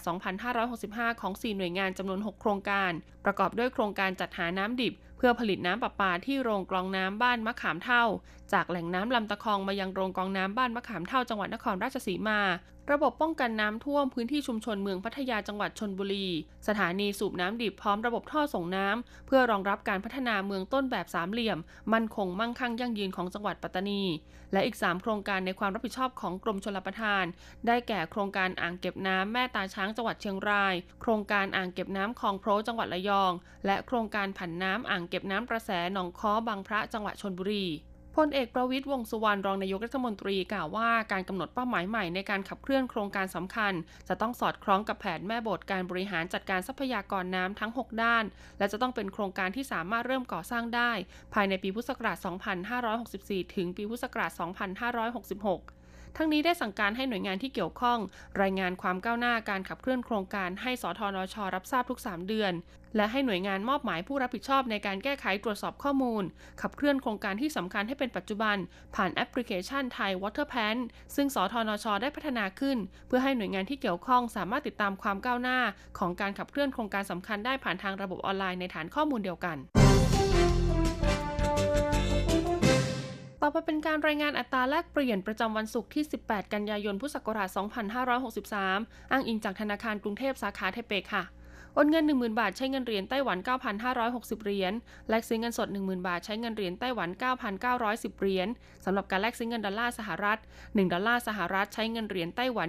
[0.59, 2.91] 2565 ของ 4 หน่วยงานจำนวน 6 โครงการ
[3.25, 8.03] ประกอบด้วยโครงการจัดหาน้ำดิบเพื่อผลิตน้ำประปาที่โรงกรองน้ำบ้านมะขามเท่า
[8.53, 12.39] จากแหล่งน้ำลำตะคองมายังโรงกรองน้ำบ้านมะขามเท่าจังหวัดนครราชสีมา
[12.91, 16.27] ระบบป้องกันน้ำท่วมพื้นที่ชุมชนเมืองพัทยาจังหวัดชนบุรี
[16.67, 21.59] สถานีสูบน้ำดิบพร้อมระบบท่อส่งน้ำเพื่อรองรับการพัฒนาเมืองต้นแบบสามเหลี่ยม
[21.93, 24.03] มั่นคงมั่งคั่งยั่งยืนของจังหวัดปัตตานี
[24.53, 27.25] และอีก 3 โครงการในความรับผิดชอบของกรมชลประทาน
[27.67, 33.31] ได้แก่โครงการอ่างเก็บน้ำแม่ตาช้างจังหวัดเชียงราย โครงการอ่างเก็บน้ำคลองโพรจังหวัดระยอง
[33.65, 37.65] และโครงการผันน้ำอ่างเก็บน้ำประแสหนองค้อบางพระจังหวัดชนบุรี
[38.17, 43.73] พลเอกประวิตยวงสุวรรณรองนายกรัฐมนตรีกล่าวว่าการกำหนดเป้าหมายใหม่ในการขับเคลื่อนโครงการสำคัญ
[44.07, 48.23] จะต้องสอดคล้องกับแผนแม่บทการบริหารจัดการทรัพยากรน้ำทั้ง 6 ด้าน
[48.57, 50.91] และจะต้องเป็นโครงการที่สามารถเริ่มก่อสร้างได้
[51.33, 52.17] ภายในปีพุทธศักราช
[52.87, 55.76] 2564 ถึงปีพุทธศักราช 2566
[56.17, 57.99] ทั้งนี้ได้สั่งการให้หน่วยงานที่เกี่ยวข้อง
[58.41, 62.53] รายงานความก้าวหน้าการขับเคลื่อนโครงการให้สทนช รับทราบทุก 3 เดือน
[62.95, 66.23] และให้หน่วยงานมอบหมายผู้รับผิดชอบในการแก้ไขตรวจสอบข้อมูล
[66.61, 68.57] ขับเคลื่อนโครงการที่สำคัญให้เป็นปัจจุบัน
[68.95, 70.77] ผ่านแอปพลิเคชันไทย Water Pan
[71.15, 72.77] ซึ่งสทนช ได้พัฒนาขึ้น
[73.07, 75.59] เพื่อให้หน่วยงานที่เกี่ยวข้องสามารถติดตามความก้าวหน้า
[75.99, 79.57] ของการขับเคลื่อนโครงการสำคัญได้ผ่านทางระบบออนไลน์ในฐานข้อมูลเดียวกัน
[83.47, 87.49] ต่อไปเป็นการรายงานอัตราแลกเปลี่ยนประจำวันศุกร์ที่ 18 กันยายน พุทธศักราช
[88.29, 91.23] 2563 อ้างอิงจากธนาคารกรุงเทพสาขาไทเปค่ะ
[91.73, 93.37] โอนเงิน 10,000 บาทใช้เงินเหรียญไต้หวัน
[93.91, 94.73] 9,560 เหรียญ
[95.09, 97.09] แลกซื้อเงินสด 10,000 บาทใช้เงินเหรียญไต้หวัน
[97.65, 98.47] 9,910 เหรียญ
[98.85, 102.67] สำหรับการแลกซื้อเงินดอลลาร์สหรัฐ 1 ดอลลาร์สหรัฐใช้เงินเหรียญไต้หวัน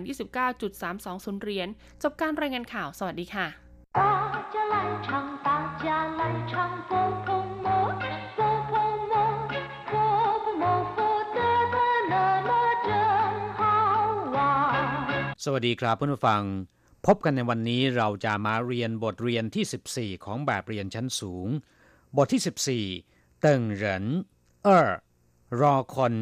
[0.70, 1.68] 29.320 เหรียญ
[2.02, 3.46] จบการรายงานข่าว สวัสดีค่ะ
[15.43, 16.43] สวัสดีครับเพื่อนผู้ฟัง
[17.05, 21.47] พบกันในวันนี้เราจะมาเรียนบทเรียนที่ 14 ของแบบเรียนชั้นสูง
[22.17, 22.41] บทที่
[22.95, 24.05] 14เติงเหริน
[24.63, 24.89] เออ
[25.61, 26.13] รอคน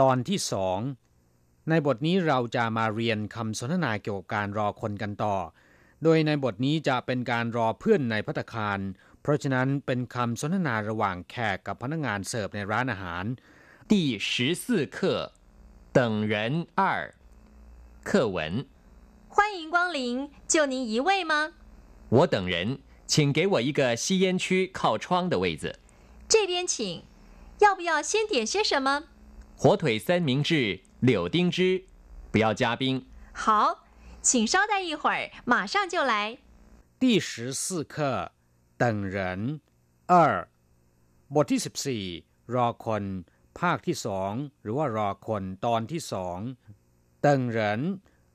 [0.00, 0.78] ตอนที่สอง
[1.68, 5.36] ในบทนี้เราจะมาเรียนคำสนทนาเกี่ยวกับการรอคนกันต่อ
[6.02, 8.78] โดยในบทนี้จะเป็นการรอเพื่อนในพัตคาร
[9.22, 13.24] เพราะฉะนั้นเป็นคำสนทนาระหว่างแขกกับพนักงานเสิร์ฟในร้านอาหาร
[13.90, 13.92] 第
[14.28, 14.30] 十
[14.62, 14.64] 四
[14.96, 14.98] 课
[15.96, 15.98] 等
[16.32, 16.34] 人
[16.80, 16.82] 二
[18.02, 18.66] 课文。
[19.28, 21.52] 欢迎光临，就您一位吗？
[22.08, 25.78] 我等人，请给我一个吸烟区靠窗的位子。
[26.28, 27.04] 这边请。
[27.60, 29.04] 要不要先点些什么？
[29.56, 31.84] 火腿三明治，柳丁汁，
[32.30, 33.06] 不要加冰。
[33.32, 33.86] 好，
[34.20, 36.36] 请稍待一会儿，马上就来。
[36.98, 38.32] 第十四课
[38.76, 39.62] 等人
[40.06, 40.46] 二
[41.34, 42.04] บทที่สิบสี่
[42.54, 43.24] รอคน
[43.58, 46.38] ภาคที่สองหรือว่ารอคนตอนที่สอง
[47.21, 47.81] เติงเหริน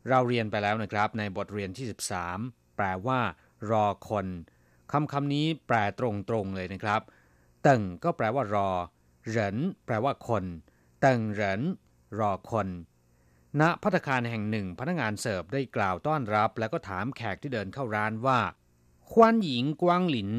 [0.08, 1.86] เราเรียนไปแล้วนะครับ ในบทเรียนที่
[2.30, 3.20] 13 แปลว่า
[3.70, 4.26] รอคน
[4.92, 7.00] คำคำนี้แปลตรงๆเลยนะครับ
[7.62, 8.68] เติงก็แปลว่ารอ
[9.28, 10.44] เหรินแปลว่าคน
[11.00, 11.62] เติงเหริน
[12.18, 12.68] รอคน
[13.60, 18.40] ณพัตคารแห่งหนึ่ง พนักงานเสิร์ฟได้กล่าวต้อนรับ แล้วก็ถามแขกที่เดินเข้าร้านว่า
[19.10, 20.30] ควนหญิงกวางหลิน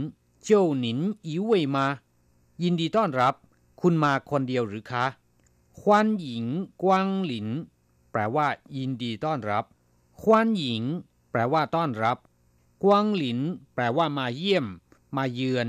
[0.44, 1.88] เจ้าหนินอิวเวยมา
[2.64, 3.34] ยินดีต้อนรับ
[3.82, 5.06] คุณมาคนเดียวหรือคะ
[5.80, 6.46] ควนหญิง
[6.84, 7.48] กวางหลิน
[8.20, 9.64] ปลว่า ยินดีต้อนรับ
[10.22, 10.84] ควนหญิง
[11.32, 12.18] แปลว่าต้อนรับ
[12.84, 13.40] กวางหลิน
[13.76, 14.66] แปลว่ามาเยี่ยม
[15.18, 15.68] มาเยือน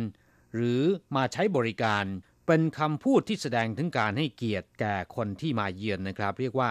[0.54, 0.82] หรือ
[1.16, 2.04] มาใช้บริการ
[2.46, 6.70] เป็นคำพูดที่แสดงถึงการให้เกียรติแก่คนที่มาเยือนนะครับ เรียกว่า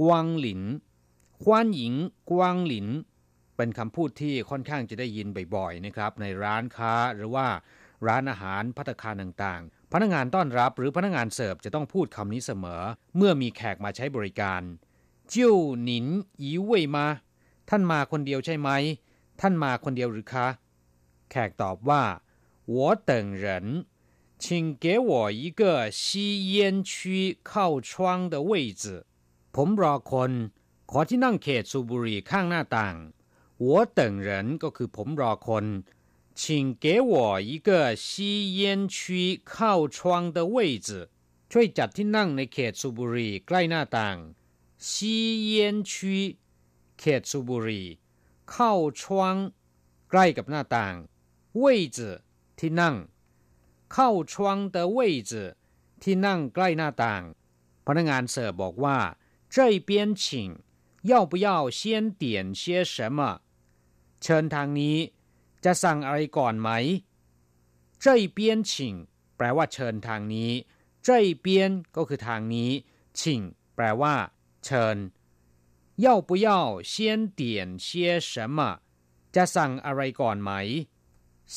[0.00, 0.62] กวางหลิน
[1.42, 1.94] ควนหญิง
[2.30, 2.88] กวางหลิน
[3.56, 7.46] เป็นคำพูดที่ค่อนข้างจะได้ยินบ่อยๆนะครับ ในร้านค้าหรือว่า
[8.06, 12.82] ร้านอาหารพัตคารต่างๆ พนักงานต้อนรับหรือพนักงานเสิร์ฟจะต้องพูดคำนี้เสมอ
[13.16, 14.62] เมื่อมีแขกมาใช้บริการ
[15.31, 16.05] จิ้วหนิน
[16.41, 17.05] อีเว่ยมา
[17.69, 18.69] ท่านมาคนเดียวใช่ไหม
[19.39, 20.47] ท่านมาคนเดียวหรือคะ
[21.29, 22.03] แขกตอบว่า
[22.73, 23.11] 我等
[23.43, 23.45] 人
[24.41, 24.45] 请
[24.83, 25.61] 给我一个
[25.99, 26.09] 吸
[26.53, 26.91] 烟区
[27.49, 28.51] 靠窗的位
[28.81, 28.83] 置
[29.55, 30.31] ผมรอคน
[30.91, 32.95] ขอที่นั่งเขตสูบุรีข้างหน้าต่าง
[33.65, 34.29] 我等人
[34.63, 35.65] ก็คือผมรอคน
[36.39, 37.13] 请给我
[37.49, 37.69] 一个
[38.05, 38.95] 吸烟区
[39.51, 39.97] 靠窗
[40.35, 40.55] 的位
[40.87, 40.89] 置
[41.51, 44.17] ช่วยจัดที่นั่งในเขตสูบุรีใกล้หน้าต่าง
[44.77, 45.91] 吸烟区
[46.99, 47.83] เขตสุบุรี
[48.51, 48.53] 靠
[48.99, 49.01] 窗
[50.09, 50.95] ใกล้กับหน้าต่าง
[51.61, 51.63] 位
[51.97, 51.99] 置
[52.59, 52.95] ที่นั่ง
[53.93, 53.95] 靠
[54.31, 54.33] 窗
[54.75, 54.97] 的位
[55.31, 55.33] 置
[56.01, 57.21] ที่นั่งใกล้หน้าต่าง
[57.85, 58.97] พนักงานเสิร์ฟบอกว่า
[59.55, 59.89] 这边
[60.21, 60.23] 请
[61.11, 61.79] 要不要先
[62.21, 62.23] 点
[62.59, 62.61] 些
[62.93, 63.19] 什么
[64.21, 64.97] เชิญทางนี้
[65.63, 66.69] จะสั่งอะไรก่อนไหม
[68.03, 68.05] 这
[68.37, 68.71] 边请
[69.35, 70.51] แปลว่าเชิญทางนี้
[71.07, 71.09] 这
[71.45, 71.47] 边
[71.95, 72.71] ก็คือทางนี้
[73.19, 73.21] 请
[73.75, 74.15] แปลว่า
[74.63, 74.97] เชิญ
[76.05, 76.93] 要不要先
[77.39, 77.41] 点
[77.85, 78.59] 些什么
[79.35, 80.51] จะสั่งอะไรก่อนไหม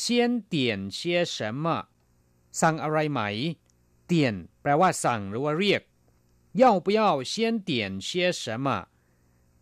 [0.01, 0.55] 先点
[0.97, 1.65] 些什么
[2.61, 3.21] สั่งอะไรไหม
[4.07, 5.83] เตียนแปลว่าสั่งหรือว่าเรียก
[6.63, 7.01] 要不要
[7.33, 7.33] 先
[7.69, 7.71] 点
[8.07, 8.09] 些
[8.43, 8.67] 什么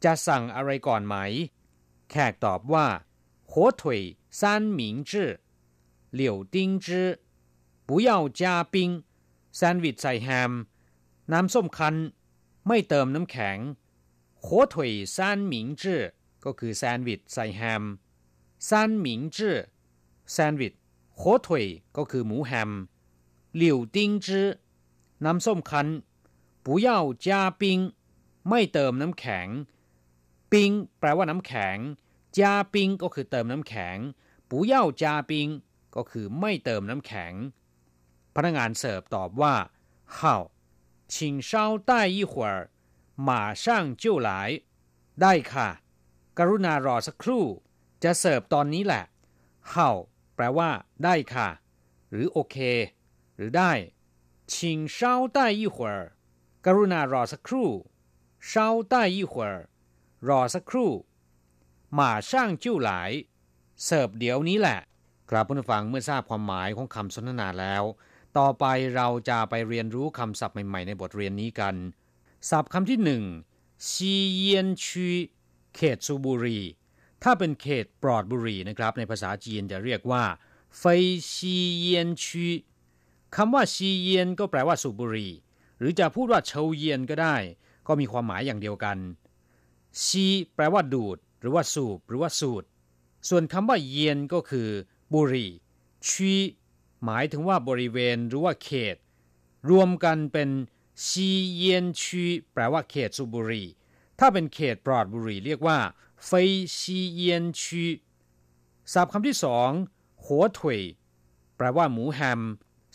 [0.05, 1.15] จะสั่งอะไรก่อนไหม
[2.11, 2.87] แขกตอบว่า
[3.51, 3.83] 火腿
[4.39, 4.41] 三
[4.79, 5.13] 明治
[6.19, 6.87] 柳丁汁
[7.89, 8.75] 不要加冰
[9.57, 10.53] แซนด์วิชใส่แฮม
[11.33, 11.95] น้ำส้มคั้น
[12.72, 13.58] ไม่เติมน้ำแข็ง
[14.42, 16.02] โขถุยซานหมิงจื้อ
[16.46, 17.84] ก็คือแซนด์วิชใส่แฮม
[18.70, 19.58] ซานหมิงจื้อ
[20.32, 20.74] แซนด์วิช
[21.16, 21.66] โขถุย
[21.98, 22.72] ก็คือหมูแฮม
[23.58, 24.48] หลิวติงจื้อ
[25.26, 25.88] น้ำส้มคัน
[26.64, 26.96] ปูเย่
[28.50, 29.48] ไม่เติมน้ำแข็ง
[30.52, 31.78] ปิงแปลว่าน้ำแข็ง
[32.38, 33.98] จาปิงก็คือเติมน้ำแข็ง
[34.50, 35.48] ปูเย่าจาปิง
[35.96, 37.34] ก็คือไม่เติมน้ำแข็ง
[38.36, 39.54] พนักงานเสิร์ฟตอบว่า
[40.18, 40.44] ข้าว
[41.13, 42.71] 请稍待一会儿
[43.29, 43.65] 马上
[44.03, 44.31] 就来
[45.21, 45.69] ได้ค่ะ
[46.39, 47.45] กรุณารอสักครู่
[48.03, 49.05] จะเสิร์ฟตอนนี้แหละ
[49.73, 49.73] 好
[50.35, 50.71] แปลว่า
[51.05, 51.49] ได้ค่ะ
[52.11, 52.57] หรือโอเค
[53.37, 53.73] หรือได้
[54.53, 54.55] 请
[54.97, 54.99] 稍
[55.37, 55.95] 待一会儿
[56.67, 57.69] กรุณารอสักครู่
[58.51, 58.53] 稍
[58.93, 59.53] 待一会儿
[60.29, 60.91] รอสักครู่
[61.99, 62.31] 马上
[62.63, 62.91] 就来
[63.85, 64.81] เสิร์ฟเดี๋ยวนี้แหละ
[65.31, 67.83] ครับผู้ฟังเมื่อทราบความหมายของคำสนทนาแล้ว
[68.38, 68.66] ต่อไป
[68.96, 71.76] เราจะไปเรียนรู้คำศัพท์ใหม่ๆ ในบทเรียนนี้กัน
[72.50, 73.24] ศัพท์คำที่หนึ่ง
[73.92, 75.10] ซีเยียนชี
[75.76, 76.60] เขตสูบุรี
[77.24, 80.24] ถ้าเป็นเขตปลอดบุรีนะครับ ในภาษาจีนจะเรียกว่า
[80.78, 82.48] เฟยซีเยียนชี
[83.36, 85.28] คำว่าซีเยียนก็แปลว่าสูบุรี
[85.80, 87.36] หรือจะพูดว่าเฉาเยียนก็ได้
[87.88, 88.98] ก็มีความหมายอย่างเดียวกัน
[90.06, 92.64] ซีแปลว่าดูด หรือว่าสูบ หรือว่าสูด
[93.30, 94.68] ส่วนคำว่าเยียนก็คือ
[95.14, 95.46] บุรี
[96.10, 96.34] ชี
[97.06, 98.96] หมายถึงว่าบริเวณหรือว่าเขต
[99.70, 100.50] รวมกันเป็น
[101.08, 103.64] ซีเยียนชีแปลว่าเขตสูบุรี
[104.20, 105.78] ถ้าเป็นเขตปลอดบุรีเรียกว่า
[106.26, 107.86] เฟยซีเยียนชี
[108.94, 109.70] ศัพท์คำที่สอง
[110.26, 110.80] หัวถุย
[111.58, 112.42] แปลว่าหมูแฮม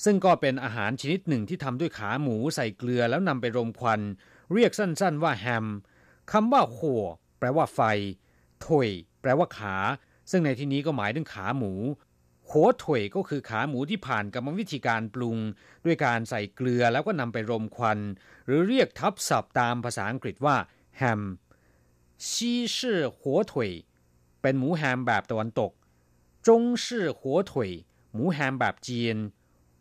[0.05, 4.01] ซึ่งก็เป็นอาหารชนิดหนึ่งที่ทำด้วยขาหมูใส่เกลือแล้วนำไปรมควัน
[4.53, 5.67] เรียกสั้น ๆ ว่าแฮม
[6.33, 7.03] คำว่าหัว
[7.38, 7.81] แปลว่าไฟ
[8.64, 8.88] ถวย
[9.21, 9.77] แปลว่าขา
[10.31, 11.73] ซึ่งในที่นี้ก็หมายถึงขาหมู
[12.51, 15.39] หัวถวยก็คือขาหมูที่ผ่านกรรมวิธีการปรุง
[15.85, 17.99] ด้วยการใส่เกลือแล้วก็นำไปรมควัน
[18.47, 20.57] หรือเรียกทับศัพท์ตามภาษาอังกฤษว่า
[20.97, 21.23] แฮม
[22.31, 23.71] ซีชื่อหัวถวย
[24.43, 25.73] เป็นหมูแฮมแบบตะวันตก
[26.49, 27.71] จงชื่อหัวถวย
[28.13, 29.17] หมูแฮมแบบจีน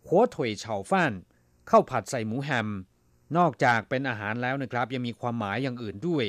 [0.07, 1.13] หัวถวยเฉาฟ่าน
[1.69, 2.67] ข้าวผัดใส่หมูแฮม
[3.37, 6.25] นอกจากเป็นอาหารแล้วนะครับ ยังมีความหมายอย่างอื่นด้วย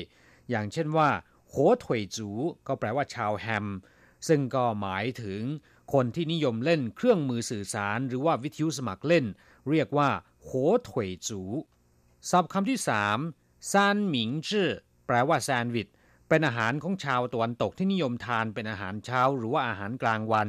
[0.50, 1.08] อย่างเช่นว่า
[1.52, 2.28] หัวถวยจู
[2.66, 3.66] ก็แปลว่าชาวแฮม
[4.28, 5.40] ซึ่งก็หมายถึง
[5.92, 9.24] คนที่นิยมเล่นเครื่องมือสื่อสาร หรือว่าวิทยุสมัครเล่น
[9.70, 10.10] เรียกว่า
[10.46, 11.40] หัวถวยจู
[12.30, 13.18] ศัพท์คำที่สาม
[13.72, 14.70] ซานหมิงจื้อ
[15.06, 15.88] แปลว่าแซนด์วิช
[16.28, 20.48] เป็นอาหารของชาวตะวันตกที่นิยมทานเป็นอาหารเช้า หรือว่าอาหารกลางวัน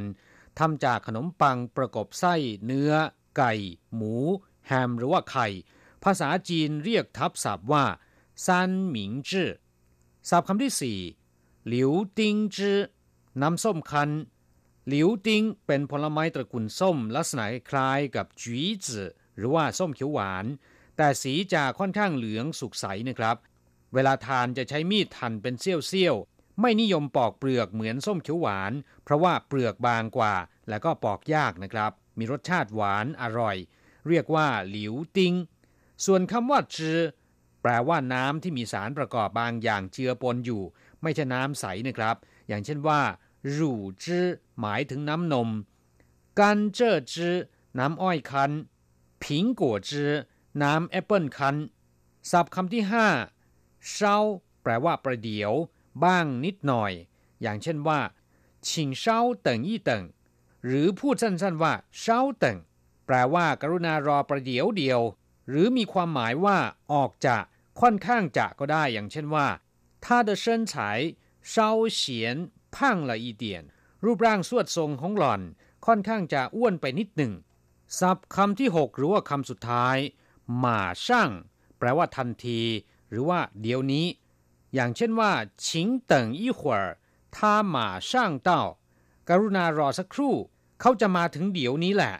[0.58, 2.34] ทำจากขนมปังประกบไส้
[2.66, 2.92] เนื้อ
[3.36, 3.52] ไก่
[3.94, 4.14] หมู
[4.66, 5.48] แฮม หรือว่าไข่
[6.04, 7.84] ภาษาจีนเรียกทับศัพท์ว่า
[8.46, 9.50] ซันหมิงจื้อ
[10.30, 10.98] ศัพท์คำที่สี่
[11.68, 12.78] หลิวติงจื้อ
[13.42, 14.10] น้ำส้มคั้น
[14.88, 20.46] หลิวติงเป็นผลไม้ตระกูลส้มลักษณะคล้ายกับจีจื้อหรือว่าส้มเขียวหวาน
[20.96, 23.36] แต่สีจะค่อนข้างเหลืองสุกใสนะครับ
[23.94, 28.72] เวลาทานจะใช้มีดหั่นเป็นเสี้ยวๆ ไม่นิยมปอกเปลือกเหมือนส้มเขียวหวาน
[29.04, 30.34] เพราะว่าเปลือกบางกว่า
[30.68, 33.56] และก็ปอกยากนะครับ มีรสชาติหวานอร่อย
[34.08, 35.34] เรียกว่าหลิวติง
[36.04, 36.98] ส่วนคำว่าจือ
[37.62, 40.62] แปลว่าน้ำที่มีสารประกอบบางอย่างเจือปนอยู่
[41.02, 42.16] ไม่ใช่น้ำใสนะครับ
[42.48, 43.00] อย่างเช่นว่า
[43.57, 44.25] รูจือ
[44.59, 45.49] หมายถึงน้ำนม
[46.39, 47.35] กันเจ้อจือ
[47.79, 48.51] น้ำอ้อยคั้น
[49.23, 50.11] ผิงกัวจือ
[50.63, 51.55] น้ำแอปเปิลคั้น
[52.31, 53.07] ศัพท์คำที่ห้า
[53.89, 54.17] เช้า
[54.61, 55.51] แปลว่าประเดี๋ยว
[56.03, 56.91] บ้างนิดหน่อย
[57.41, 57.99] อย่างเช่นว่า
[58.67, 60.03] ชิงเช้าเติงยี่เติง
[60.65, 62.57] หรือพูดสั้นๆว่าเช้าเติง
[63.05, 65.01] แปลว่ากรุณารอประเดี๋ยวเดียว
[65.49, 66.57] หรือมีความหมายว่า
[66.93, 67.37] ออกจะ
[67.81, 69.47] ค่อนข้างจะก็ได้อย่างเช่นว่า
[70.03, 70.73] 他的身材
[71.53, 71.55] 稍
[71.99, 72.01] 显
[72.75, 72.77] 胖
[73.09, 73.43] 了一点
[74.03, 75.41] รูปร่างสวดทรงของหล่อน
[75.85, 77.33] ค่อนข้างจะอ้วนไปนิดหนึ่ง
[77.99, 79.97] ศัพท์คำที่ 6 หรือว่าคำสุดท้าย
[80.57, 81.29] หมาช่าง
[81.77, 82.61] แปลว่าทันที
[83.09, 84.05] หรือว่าเดี๋ยวนี้
[84.73, 85.31] อย่างเช่นว่า
[85.65, 86.71] ชิงเติงอีหว
[87.35, 87.37] 他
[87.73, 87.75] 马
[88.09, 88.11] 上
[88.47, 88.49] 到
[89.29, 90.35] กรุณารอสักครู่
[90.79, 92.15] เขาจะมาถึงเดี๋ยวนี้แหละ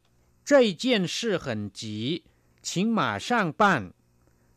[0.50, 0.84] 这件
[1.16, 1.46] 事很
[1.80, 1.82] 急
[2.68, 3.82] ชิงหมาช่างป้าน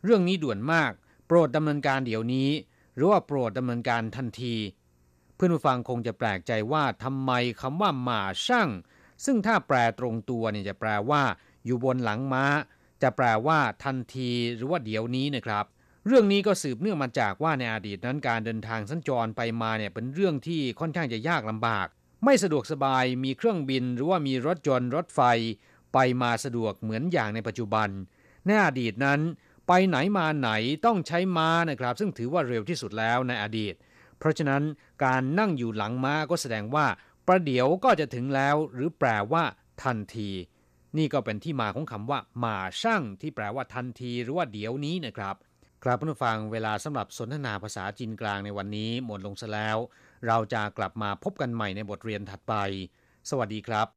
[0.04, 0.92] เรื่องนี้ด่วนมาก
[1.26, 2.50] โปรดดำเนินการเดี๋ยวนี้
[2.94, 4.54] หรือว่าโปรดดำเนินการทันที
[5.39, 8.69] เพื่อนผู้ฟังคงจะแปลกใจว่าทำไมคำว่าหมาช่าง
[9.25, 11.23] ซึ่งถ้าแปลตรงตัวเนี่ยจะแปลว่า
[11.65, 12.45] อยู่บนหลังม้า
[13.02, 15.65] จะแปลว่าทันทีหรือว่าเดี๋ยวนี้นะครับ
[16.08, 21.88] เรื่องนี้ก็สืบเนื่องมาจากว่าในอดีตนั้นการเดินทางสัญจรไปมาเนี่ยเป็นเรื่องที่ค่อนข้างจะยากลำบาก
[22.25, 25.21] ไม่สะดวกสบายมีเครื่องบิน หรือว่ามีรถยนต์รถไฟ
[25.93, 27.89] ไปมาสะดวกเหมือนอย่างในปัจจุบัน
[28.45, 29.19] ในอดีตนั้น
[29.67, 30.49] ไปไหนมาไหน
[30.86, 33.73] ต้องใช้ม้านะครับ ซึ่งถือว่าเร็วที่สุดแล้วในอดีต
[34.19, 34.63] เพราะฉะนั้น
[35.05, 36.86] การนั่งอยู่หลังม้าก็แสดงว่า
[37.27, 39.43] ประเดี๋ยวก็จะถึงแล้ว หรือแปลว่า
[39.84, 40.29] ทันที
[40.97, 45.36] นี่ก็เป็นที่มาของคำว่าหมาช่างที่แปลว่าทันที หรือว่าเดี๋ยวนี้นะครับ
[45.84, 49.77] ครับผู้ฟังเวลาสำหรับสนทนาภาษาจีนกลางในวันนี้หมดลงซะแล้ว
[50.27, 52.53] เราจะกลับมาพบกันใหม่ในบทเรียนถัดไป
[53.29, 53.88] สวัสดีครับ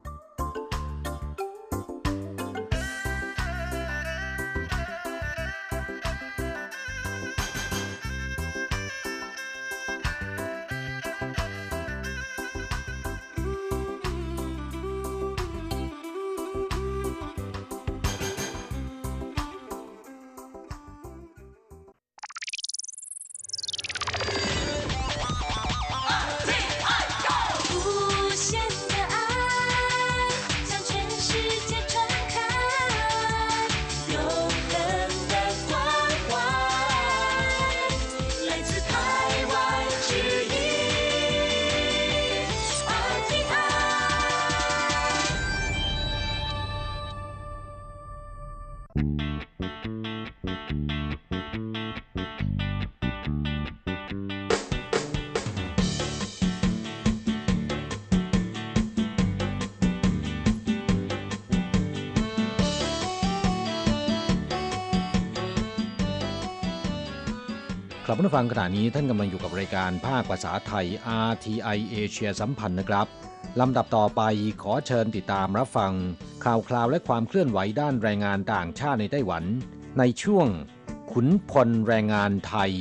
[68.21, 70.85] ครับผู้ฟังขณะนี้ท่านกำลังอยู่กับรายการภาคภาษาไทย
[71.29, 73.07] RTI เอเชียสัมพันธ์นะครับ
[73.59, 74.21] ลำดับต่อไป
[74.61, 75.93] ขอเชิญติดตามรับฟัง
[76.43, 79.43] ข่าวคราวและความเคลื่อนไหวด้านแรงงานต่างชาติในไต้หวัน
[79.99, 80.47] ในช่วง
[81.11, 82.71] ขุนพลแรงงานไทย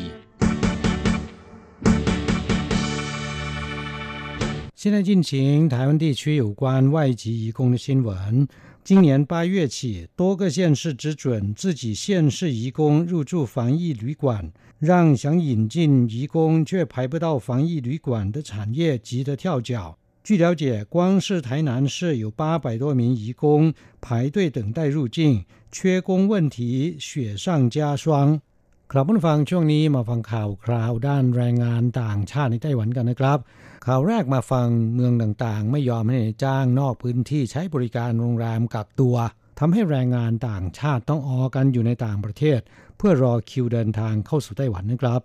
[4.81, 5.33] 现在进行
[5.75, 8.47] 台湾地区有关外籍移工的新闻。
[8.89, 19.97] 今年八月起，多个县市只准自己县市移工入住防疫旅馆， 让想引进移工却排不到防疫旅馆的产业急得跳脚。
[20.23, 28.41] 据了解，光是台南市有八百多名移工排队等待入境，缺工问题雪上加霜。
[28.89, 33.39] ครับผู้ฟังช่วงนี้มาฟังข่าวคราวด้านแรงงานต่างชาติในไต้หวันกันนะครับ
[33.87, 39.17] ข่าวแรกมาฟังเมืองต่างๆ ไม่ยอมให้จ้างนอกพื้นที่ใช้บริการโรงแรมกักตัว
[39.59, 45.22] ทำให้แรงงานต่างชาติต้องออกันอยู่ในต่างประเทศ เ พื่อรอคิวเดินทางเข้าสู่ไต้หวันนะครับ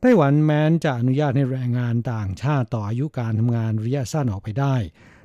[0.00, 4.74] ไต้หวันแม้นจะอนุญาตให้แรงงานต่างชาติต่ออายุการทำงานระยะสั้นออกไปได้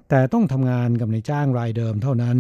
[0.10, 2.38] แต่ต้องทำงานกับในจ้างรายเดิมเท่านั้น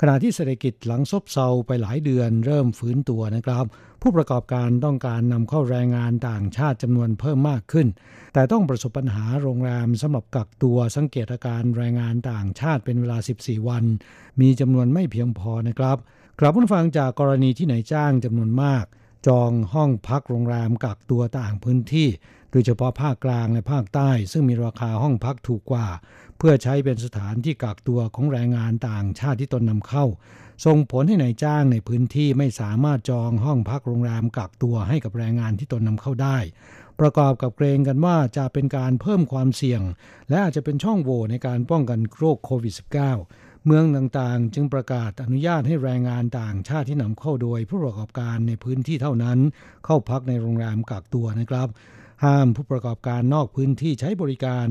[0.00, 3.64] ขณะที่เศรษฐกิจหลังซบเซาไปหลายเดือนเริ่มฟื้นตัวนะครับ
[4.02, 7.86] ผู้ประกอบการต้องการนำเข้าแรงงานต่างชาติจำนวนเพิ่มมากขึ้น
[8.34, 13.84] แต่ต้องประสบปัญหาโรงแรมสำหรับกักตัวสังเกตอาการแรงงานต่างชาติเป็นเวลา 14 วัน
[14.40, 15.98] มีจำนวนไม่เพียงพอนะครับ
[16.38, 18.84] กลับผู้ฟังจากกรณีที่ไหนจ้างจำนวนมาก
[19.26, 22.08] จองห้องพักโรงแรมกักตัวต่างพื้นที่
[22.50, 25.86] โดยเฉพาะภาคกลางและภาคใต้ ซึ่งมีราคาห้องพักถูกกว่า
[26.38, 30.06] เพื่อใช้เป็นสถานที่กักตัวของแรงงานต่างชาติที่ตนนำเข้า
[30.64, 36.38] ส่งผลให้ในายจ้างในพื้นที่ไม่สามารถจองห้องพักโรงแรมกักตัวให้กับแรงงานที่ตนนำเข้าได้
[37.00, 39.82] ประกอบกับเกรงกันว่าจะเป็นการเพิ่มความเสี่ยง
[40.28, 49.38] และอาจจะเป็นช่องโหว่ในการป้องกันโรคโควิด -19 เมืองต่างๆ จึงประกาศอนุญาตให้แรงงานต่างชาติที่นำเข้าโดยผู้ประกอบการในพื้นที่เท่านั้น
[49.84, 51.68] เข้าพักในโรงแรมกักตัวนะครับ
[52.24, 54.66] ห้ามผู้ประกอบการนอกพื้นที่ใช้บริการ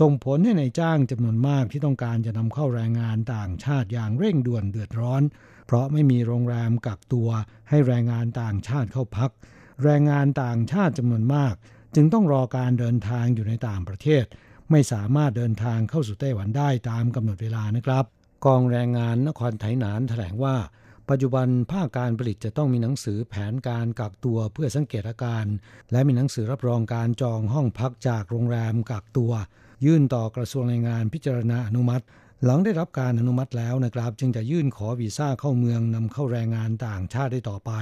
[0.00, 5.22] ส่งผลให้ในจ้างจำนวนมากที่ต้องการจะนำเข้าแรงงานต่างชาติอย่างเร่งด่วนเดือดร้อน
[5.66, 7.28] เพราะไม่มีโรงแรมกักตัว
[7.68, 9.30] ให้แรงงานต่างชาติเข้าพัก
[9.84, 11.54] แรงงานต่างชาติจำนวนมาก
[11.94, 14.24] จึงต้องรอการเดินทางอยู่ในต่างประเทศ
[14.70, 18.04] ไม่สามารถเดินทางเข้าสู่ไต้หวันได้ตามกำหนดเวลานะครับ
[18.46, 20.56] กองแรงงานนครไถหนานแถลงว่า
[21.10, 25.46] ปัจจุบันภาคการผลิตจะต้องมีหนังสือแผนการกักตัวเพื่อสังเกตอาการ
[25.92, 29.32] และมีหนังสือรับรองการจองห้องพักจากโรงแรมกักตัว
[29.84, 32.04] ยื่นต่อกระทรวงแรงงานพิจารณาอนุมัติ
[32.44, 37.72] หลังได้รับการอนุมัติแล้วนะครับ จึงจะยื่นขอวีซ่าเข้าเมืองนำเข้าแรงงานต่างชาติได้ต่อไป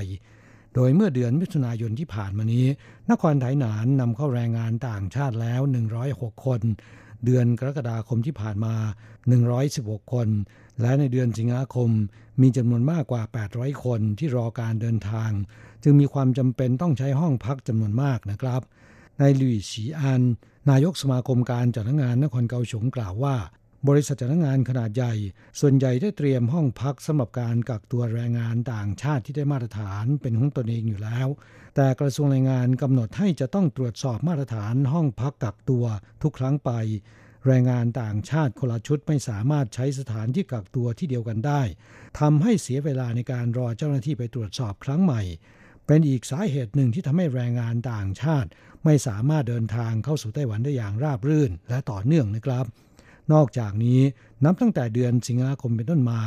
[0.74, 2.66] โดยเมื่อเดือนมิถุนายนที่ผ่านมานี้
[3.10, 5.60] นครไถหนานนำเข้าแรงงานต่างชาติแล้ว
[6.02, 6.60] 106 คน
[7.24, 8.74] เดือนกรกฎาคมที่ผ่านมา
[9.44, 10.28] 116 คน
[10.80, 11.90] และในเดือนสิงหาคม
[12.40, 15.30] มีจำนวนมากกว่า 800 คนที่รอการเดินทาง
[15.82, 18.62] จึงมีความจำเป็นต้องใช้ห้องพักจำนวนมากนะครับ
[19.20, 20.22] นายลุยสีอัน
[20.70, 23.36] นายกสมาคมการจัดงานนครเกาสงกล่าวว่า
[23.88, 25.14] บริษัทจัดงงานขนาดใหญ่
[25.60, 31.28] ส่วนใหญ่ได้เตรียมห้องพักสำหรับการกักตัวแรงงานต่างชาติที่ได้มาตรฐานเป็นของตนเองอยู่แล้ว
[31.76, 35.84] แต่กระทรวงแรงงานกำหนดให้จะต้องตรวจสอบมาตรฐานห้องพักกักตัว
[36.22, 36.70] ทุกครั้งไป
[37.46, 41.62] แรงงานต่างชาติคนละชุดไม่สามารถใช้สถานที่กักตัวที่เดียวกันได้
[42.20, 45.22] ทำให้เสียเวลาในการรอเจ้าหน้าที่ไปตรวจสอบครั้งใหม่
[45.86, 48.48] เป็นอีกสาเหตุหนึ่งที่ทำให้แรงงานต่างชาติ
[48.84, 52.64] ไม่สามารถเดินทางเข้าสู่ไต้หวันได้อย่างราบรื่น และต่อเนื่องนะครับ
[53.32, 54.00] นอกจากนี้
[54.44, 56.20] นับตั้งแต่เดือนสิงหาคมเป็นต้นมา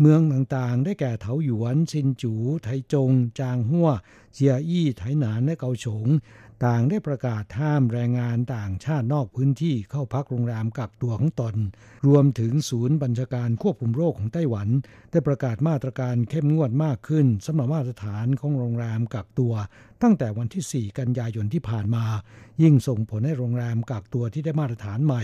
[0.00, 2.32] เมืองต่างๆ ได้แก่เถาหยวน ซินจู
[2.62, 3.88] ไทจง จางหัว
[4.32, 6.06] เจียอี้ ไถหนาน และเกาฉง
[6.64, 11.56] ต่างได้ประกาศห้ามแรงงานต่างชาตินอกพื้นที่เข้าพักโรงแรมกักตัวของตน
[12.06, 14.68] รวมถึงศูนย์บัญชาการควบคุมโรคของไต้หวัน
[15.10, 19.54] ได้ประกาศมาตรการเข้มงวดมากขึ้นสำหรับมาตรฐานของโรงแรมกักตัว
[20.02, 22.04] ตั้งแต่วันที่ 4 กันยายนที่ผ่านมา
[22.62, 25.22] ยิ่งส่งผลให้โรงแรมกักตัวที่ได้มาตรฐานใหม่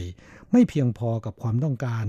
[0.53, 2.07] ไม่เพียงพอกับความต้องการ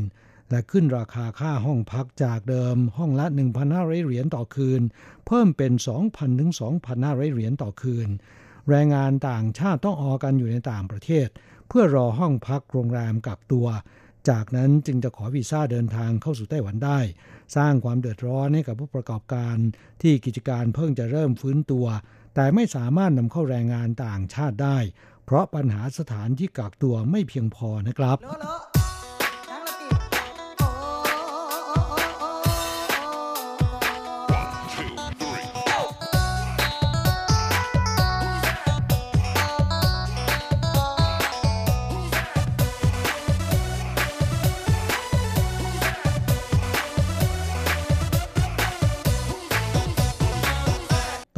[0.49, 3.25] และขึ้นราคาค่าห้องพักจากเดิม ห้องละ
[3.65, 4.81] 1,500 เหรียญต่อคืน
[5.27, 5.71] เพิ่มเป็น
[6.05, 6.51] 2,000 ถึง
[6.91, 8.07] 2,500 เหรียญต่อคืน
[8.69, 11.27] แรงงานต่างชาติต้องออกันอยู่ในต่างประเทศ
[11.67, 13.67] เพื่อรอห้องพักโรงแรมกักตัว
[14.29, 16.99] จากนั้นจึงจะขอวีซ่าเดินทางเข้าสู่ไต้หวันได้
[17.55, 19.55] สร้างความเดือดร้อนให้กับผู้ประกอบการ
[20.01, 21.85] ที่กิจการเพิ่งจะเริ่มฟื้นตัว
[22.35, 24.77] แต่ไม่สามารถนำเข้าแรงงานต่างชาติได้
[25.25, 28.17] เพราะปัญหาสถานที่กักตัวไม่เพียงพอนะครับ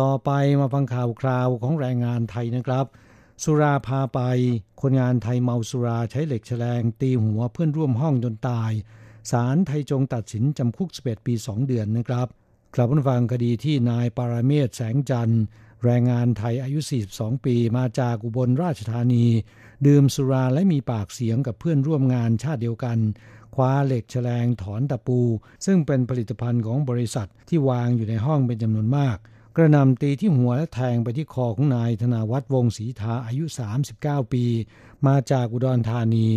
[0.02, 2.86] ต่อไปมาฟังข่าวคราวของแรงงานไทยนะครับ
[3.43, 4.20] สุราพาไป
[4.82, 8.72] คนงานไทยเมาสุราใช้เหล็กแฉลง ตีหัวเพื่อนร่วมห้องจนตาย
[9.32, 12.28] ศาลไทยจงตัดสินจำคุก 11 ปี 2 เดือนนะครับ
[12.76, 15.43] กลับมาฟังคดีที่นายปาราเมศแสงจันทร์
[15.84, 16.80] แรงงานไทยอายุ
[17.12, 19.26] 42 ปีมาจากอุบลราชธานี
[19.88, 22.98] ดื่มสุราและมีปากเสียงกับเพื่อนร่วมงานชาติเดียวกัน
[23.56, 25.20] คว้าเหล็กแฉลงถอนตะปู
[25.66, 29.20] ซึ่งเป็นผลิตภัณฑ์ของบริษัทที่วางอยู่ในห้องเป็นจำนวนมาก
[29.58, 33.45] กระนำตีที่หัวและแทงไปที่คอของนายธนาวัฒน์วงศรีทาอายุ
[33.89, 34.43] 39 ปี
[35.08, 36.28] มาจากอุดรธานี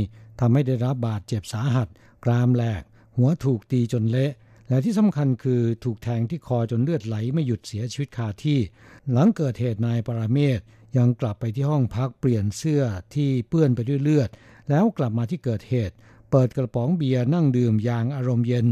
[0.41, 1.89] ทำให้ได้รับบาดเจ็บสาหัส
[2.25, 2.83] กรามแหลก
[3.17, 4.33] หัวถูกตีจนเละ
[4.69, 8.59] และที่สำคัญคือถูกแทงที่คอจนเลือดไหลไม่หยุดเสียชีวิตคาที่
[9.13, 10.61] หลังเกิดเหตุนายปราเมศ
[10.97, 12.83] ยังกลับไปที่ห้องพักเปลี่ยนเสื้อ
[13.15, 14.31] ที่เปื้อนไปด้วยเลือด
[14.69, 15.95] แล้วกลับมาที่เกิดเหตุ
[16.31, 18.67] เปิดกระป๋องเบียร์นั่งดื่มอย่างอารมณ์เย็น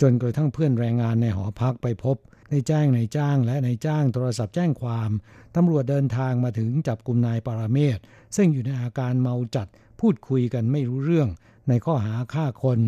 [0.00, 2.16] จนกระทั่งเพื่อนแรงงานในหอพักไปพบ
[2.52, 5.10] ได้แจ้งนายจ้างและนายจ้างโทรศัพท์แจ้งความ
[5.56, 7.98] ตำรวจเดินทางมาถึงจับกลุ่มนายปราเมศ
[8.36, 9.68] ซึ่งอยู่ในอาการเมาจัด
[10.00, 11.28] พูดคุยกันไม่รู้เรื่อง
[11.68, 12.80] ในข้อหาฆ่าคน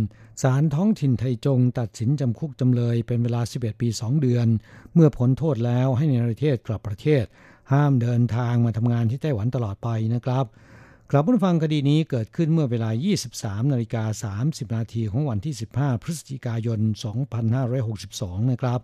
[0.43, 4.47] ศาลท้องถิ่นไทยจงตัดสินจำคุกจำเลยเป็นเวลา 11 ปี 2 เดือน
[4.95, 7.25] เมื่อพ้นโทษแล้วให้ในประเทศกลับประเทศ
[7.73, 10.45] ห้ามเดินทางมาทำงานที่ไต้หวันตลอดไปนะครับ
[11.11, 12.91] กลับมาฟังคดีนี้เกิดขึ้นเมื่อเวลา
[13.31, 16.81] 23 นาฬิกา 30 นาทีของวันที่ 15 พฤศจิกายน
[17.67, 18.81] 2562 นะครับ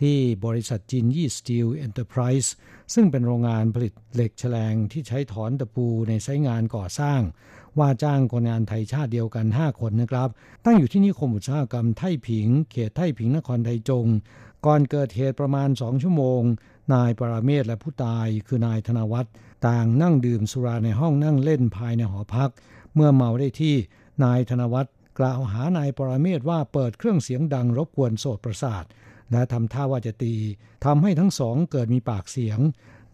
[0.00, 2.54] ที่บริษัทจินยี่สตีลเอ็นเตอร์ไพรส์
[2.94, 7.20] ซึ่งเป็นโรงงานผลิตเหล็กชะแลงที่ใช้ถอนตะปูในไซต์งานก่อสร้าง
[7.78, 10.28] ว่าจ้างคนงานไทยชาติเดียวกัน 5 คนนะครับ
[10.64, 14.06] ตั้งอยู่ที่นิคมอุตสาหกรรมไทผิง เขตไทผิงนครไทจง
[14.66, 16.42] ก่อนเกิดเหตุประมาณ2ชั่วโมง
[16.94, 19.32] นายปราเมศและผู้ตายคือนายธนวัฒน์
[19.66, 22.50] ต่างนั่งดื่มสุราในห้องนั่งเล่นภายในหอพัก
[22.94, 23.74] เมื่อเมาได้ที่
[24.24, 28.84] นายธนวัฒน์กล่าวหานายปราเมศว่าเปิดเครื่องเสียงดังรบกวนโสตประสาท
[29.32, 30.34] และทำท่าว่าจะตี
[30.84, 32.58] ทำให้ทั้งสองเกิดมีปากเสียง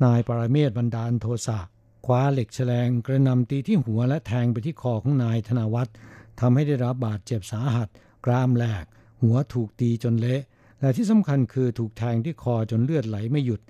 [0.05, 1.59] นายปรเมศบันดาลโทสะ
[2.07, 5.95] คว้าเหล็กแฉลงกระนำตีที่หัวและแทงไปที่คอของนายธนวัฒน์
[6.41, 7.89] ทำให้ได้รับบาดเจ็บสาหัส
[8.27, 8.85] กรามแหลก
[9.23, 10.43] หัวถูกตีจนเละ
[10.81, 13.61] และที่สำคัญคือถูกแทงที่คอจนเลือดไหลไม่หยุด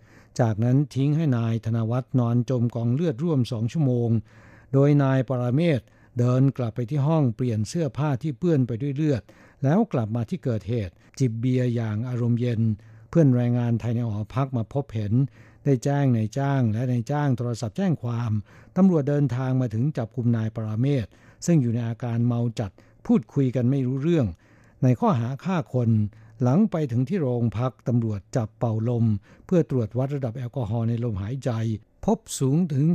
[0.41, 4.11] จากนั้นทิ้งให้นายธนวัฒน์นอนจมกองเลือดร่วมสองชั่วโมง
[4.73, 5.81] โดยนายปรเมศ
[6.19, 9.23] เดินกลับไปที่ห้องเปลี่ยนเสื้อผ้าที่เปื้อนไปด้วยเลือด
[9.65, 12.61] แล้วกลับมาที่เกิดเหตุ จิบเบียร์อย่างอารมณ์เย็น
[13.11, 15.13] เพื่อนแรงงานไทยในหอพักมาพบเห็น
[15.65, 18.33] ได้แจ้งนายจ้าง และนายจ้างโทรศัพท์แจ้งความ
[18.77, 21.07] ตำรวจเดินทางมาถึงจับกลุ่มนายปราเมศ
[21.47, 22.71] ซึ่งอยู่ในอาการเมาจัด
[23.07, 24.27] พูดคุยกันไม่รู้เรื่อง
[24.83, 25.91] ในข้อหาฆ่าคน
[26.43, 29.05] หลังไปถึงที่โรงพักตำรวจจับเป่าลม
[29.47, 31.51] เพื่อตรวจวัดระดับแอลกอฮอล์ในลมหายใจ
[32.05, 32.87] พบสูงถึง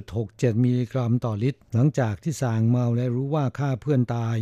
[0.00, 4.36] 0.67 มิลลิกรัมต่อลิตร หลังจากที่สางเมาและรู้ว่าฆ่าเพื่อนตาย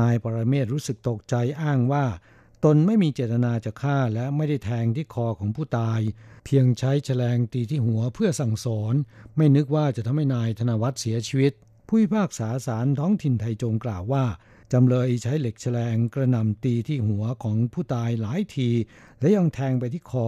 [0.00, 2.04] นายปรเมศรู้สึกตกใจอ้างว่า
[2.64, 6.00] ตนไม่มีเจตนาจะฆ่าและไม่ได้แทงที่คอของผู้ตาย
[6.44, 8.94] เพียงใช้แฉลงตีที่หัวเพื่อสั่งสอน
[9.36, 11.52] ไม่นึกว่าจะทำให้นายธนวัฒน์เสียชีวิต
[11.86, 14.24] ผู้พิพากษาศาลท้องถิ่นไทยจงกล่าวว่า
[14.72, 18.70] จำเลยใช้เหล็กแฉลงกระนำตีที่หัวของผู้ตายหลายที
[19.20, 20.26] และยังแทงไปที่คอ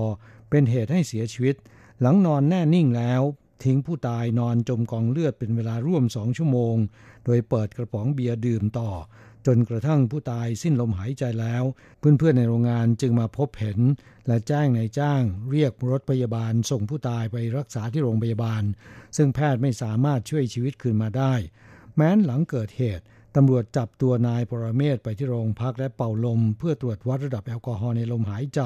[0.51, 1.57] เป็นเหตุให้เสียชีวิต
[2.01, 3.23] หลังนอนแน่นิ่งแล้ว
[3.65, 6.77] ทิ้งผู้ตายนอนจมกองเลือดเป็นเวลาร่วมสองชั่วโมง
[7.25, 8.91] โดยเปิดกระป๋องเบียร์ดื่มต่อ
[9.47, 11.65] จนกระทั่งผู้ตายสิ้นลมหายใจแล้ว
[11.99, 13.79] เพื่อนๆในโรงงานจึงมาพบเห็น
[14.27, 18.63] และแจ้งนายจ้าง เรียกรถพยาบาลส่งผู้ตายไปรักษาที่โรงพยาบาล
[19.17, 21.35] ซึ่งแพทย์ไม่สามารถช่วยชีวิตคืนมาได้
[21.97, 23.05] แม้นหลังเกิดเหตุ
[23.37, 28.61] ตำรวจจับตัวนายปรเมศไปที่โรงพักและเป่าลม เพื่อตรวจวัดระดับแอลกอฮอล์ในลมหายใจ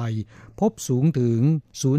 [0.59, 1.39] พบสูงถึง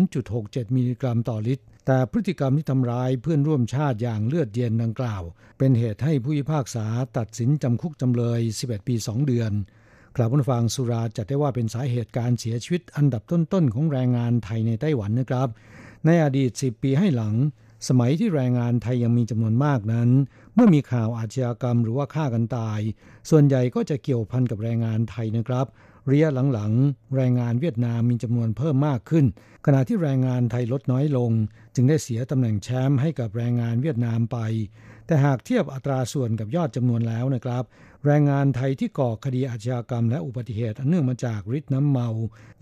[0.05, 5.23] 0.67 มิลลิกรัมต่อลิตร แต่พฤติกรรมที่ทำร้ายเพื่อนร่วมชาติอย่างเลือดเย็นดังกล่าว
[5.59, 6.87] เป็นเหตุให้ผู้พิพากษา
[7.19, 9.53] ตัดสินจำคุกจำเลย 11 ปี 2 เดือน
[10.17, 15.49] กล่าวผู้ฟังสุราจัดได้ว่าเป็นสาเหตุการเสียชีวิตอันดับต้นๆของแรงงานไทยในไต้หวันนะครับ
[16.07, 17.35] ในอดีต 10 ปีให้หลัง
[17.89, 20.09] สมัยที่แรงงานไทยยังมีจำนวนมากนั้น
[20.55, 22.81] เมื่อมีข่าวอาชญากรรมหรือว่าฆ่ากันตาย
[23.31, 25.67] ส่วนใหญ่ก็จะเกี่ยวพันกับแรงงานไทยนะครับ
[26.11, 29.27] ระยะหลังๆ แรงงานเวียดนามมีจำนวนเพิ่มมากขึ้น
[29.67, 31.31] ขณะที่แรงงานไทยลดน้อยลง
[31.75, 34.39] จึงได้เสียตำแหน่งแชมป์ให้กับแรงงานเวียดนามไป
[35.07, 37.65] แต่หากเทียบอัตราส่วนกับยอดจำนวนแล้วนะครับ
[38.07, 42.09] แรงงานไทยที่ก่อคดีอาชญากรรมและอุบัติเหตุอันเนื่องมาจากฤทธิ์น้ำเมา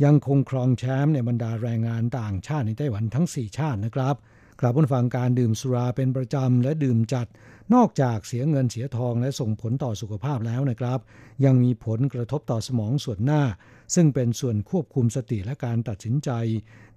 [0.05, 4.16] ยังคงครองแชมป์ในบรรดาแรงงานต่างชาติในไต้หวันทั้ง 4 ชาตินะครับ
[4.61, 7.26] กลับผู้ฟังการดื่มสุราเป็นประจำและดื่มจัด
[7.74, 10.98] นอกจากเสียเงินเสียทองและส่งผลต่อสุขภาพแล้วนะครับ
[11.44, 13.42] ยังมีผลกระทบต่อสมองส่วนหน้า
[13.94, 16.30] ซึ่งเป็นส่วนควบคุมสติและการตัดสินใจ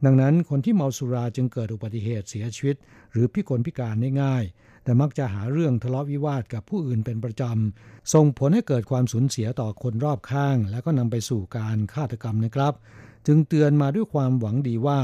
[0.06, 2.76] ดังนั้นคนที่เมาสุราจึงเกิดอุบัติเหตุเสียชีวิต
[3.12, 4.44] หรือพิกลพิการได้ง่าย
[4.84, 12.74] แต่มักจะหาเรื่องทะเลาะวิวาทกับผู้อื่นเป็นประจำส่งผลให้เกิดความสูญเสียต่อคนรอบข้าง และก็นำไปสู่การฆาตกรรมนะครับ
[13.28, 15.00] จึงเตือนมาด้วยความหวังดีว่า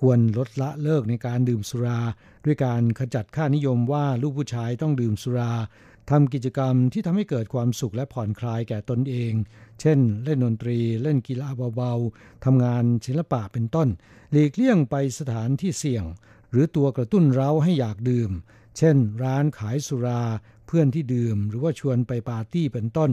[0.00, 2.00] ควรลดละเลิกในการดื่มสุรา
[2.44, 5.52] ด้วยการขจัดค่านิยมว่าลูกผู้ชายต้องดื่มสุรา
[6.10, 9.32] ทำกิจกรรมที่ทำให้เกิดความสุขและผ่อนคลายแก่ตนเอง
[9.80, 13.88] เช่น เล่นดนตรี เล่นกีฬาเบาๆทำงานศิลปะเป็นต้น
[14.30, 16.04] หลีกเลี่ยงไปสถานที่เสี่ยง
[16.50, 18.30] หรือตัวกระตุ้นเราให้อยากดื่ม
[18.78, 20.22] เช่น ร้านขายสุรา
[20.66, 23.10] เพื่อนที่ดื่ม หรือว่าชวนไปปาร์ตี้เป็นต้น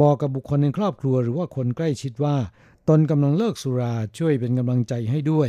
[0.00, 2.36] บอกกับบุคคลในครอบครัวหรือว่าคนใกล้ชิดว่า
[2.88, 5.48] ตนกำลังเลิกสุราช่วยเป็นกำลังใจให้ด้วย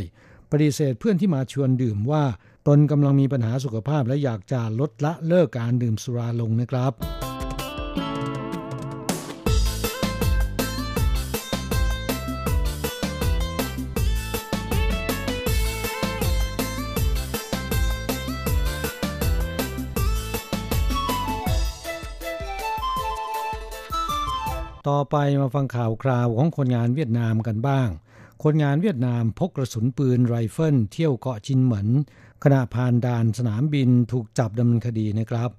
[0.52, 2.24] ปฏิเสธเพื่อนที่มาชวนดื่มว่า
[2.68, 6.92] ตนกำลังมีปัญหาสุขภาพและอยากจะลดละเลิกการดื่มสุราลงนะครับ
[24.88, 27.88] ต่อไปมาฟังข่าวคราวของคนงานเวียดนามกันบ้าง
[28.46, 31.88] คนงานเวียดนามพกกระสุนปืนไรเฟิลเที่ยวเกาะจินเหมิน
[32.44, 35.50] ขณะผ่านด่านสนามบินถูกจับดำเนินคดีนะครับ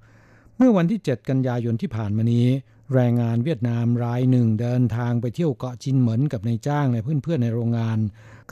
[0.56, 2.46] เมื่อวันที่ 7 กันยายนที่ผ่านมานี้
[2.94, 7.98] แรงงานเวียดนามรายหนึ่งเดินทางไปเที่ยวเกาะจินเหมินกับนายจ้างและเพื่อนๆในโรงงาน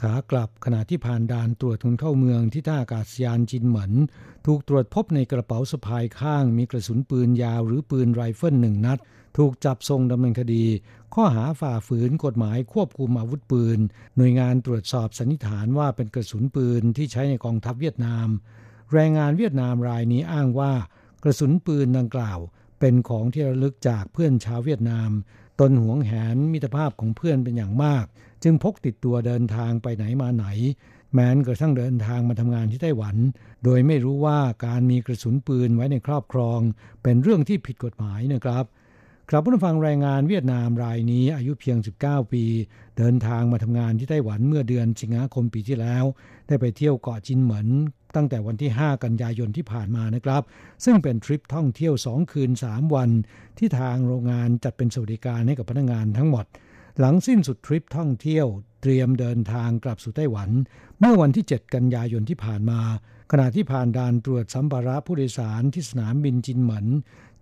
[0.01, 3.93] ขากลับขณะที่ผ่านด่านตรวจคนเข้าเมืองที่ท่าอากาศยานจินเหมิน
[4.45, 8.99] ถูกตรวจพบในกระเป๋าสะพายข้าง มีกระสุนปืนยาวหรือปืนไรเฟิลหนึ่งนัด
[9.37, 10.63] ถูกจับส่งดำเนินคดี
[11.13, 13.79] ข้อหาฝ่าฝืนกฎหมายควบคุมอาวุธปืน
[14.17, 18.27] หน่วยงานตรวจสอบสันนิษฐานว่าเป็นกระสุนปืนที่ใช้ในกองทัพเวียดนาม
[18.93, 20.73] แรงงานเวียดนามรายนี้อ้างว่า
[21.23, 22.39] กระสุนปืนดังกล่าว
[22.79, 25.09] เป็นของที่ระลึกจากเพื่อนชาวเวียดนาม
[25.59, 28.05] ตนหวงแหนมิตรภาพของเพื่อนเป็นอย่างมาก
[28.43, 30.45] จึงพกติดตัวเดินทางไปไหนมาไหน
[31.13, 33.15] แม้นกระทั่งเดินทางมาทำงานที่ไต้หวัน
[33.63, 36.59] โดยไม่รู้ว่าการมีกระสุนปืนไว้ในครอบครอง
[37.03, 38.65] เป็นเรื่องที่ผิดกฎหมายนะครับ
[39.29, 42.43] ครับผู้ฟังแรายงานเวียดนามรายนี้อายุเพียง 19 ปี
[42.97, 46.03] เดินทางมาทำงานที่ไต้หวันเมื่อเดือนสิงหาคมปีที่แล้ว
[46.47, 47.67] ได้ไปเที่ยวเกาะจินเหมิน
[48.15, 50.41] ตั้งแต่วันที่ 5 กันยายนที่ผ่านมานะครับ
[50.85, 53.09] ซึ่งเป็นทริปท่องเที่ยว 2 คืน 3 วัน
[53.57, 56.45] ที่ทางโรงงานจัดเป็นสวัสดิการให้กับพนักงงานทั้งหมด
[56.99, 58.47] หลังสิ้นสุดทริปท่องเที่ยว
[58.81, 60.49] เตรียมเดินทางกลับสู่ไต้หวัน
[60.99, 62.81] เมื่อวันที่ 7 กันยายนที่ผ่านมา
[63.31, 66.87] ขณะที่ผ่านด่านตรวจสัมภาระผู้โดยสารที่สนามบินจินเหมิน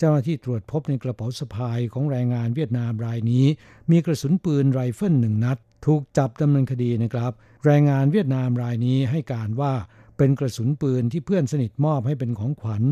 [0.04, 3.46] เจ้าหน้าที่ตรวจพบในกระเป๋าสะพายของแรงงานเวียดนามรายนี้
[3.92, 7.32] มีกระสุนปืนไรเฟิลหนึ่งนัด ถูกจับดำเนินคดีนะครับ
[7.66, 9.74] แรงงานเวียดนามรายนี้ให้การว่า
[10.18, 12.84] เป็นกระสุนปืนที่เพื่อนสนิทมอบให้เป็นของขวัญ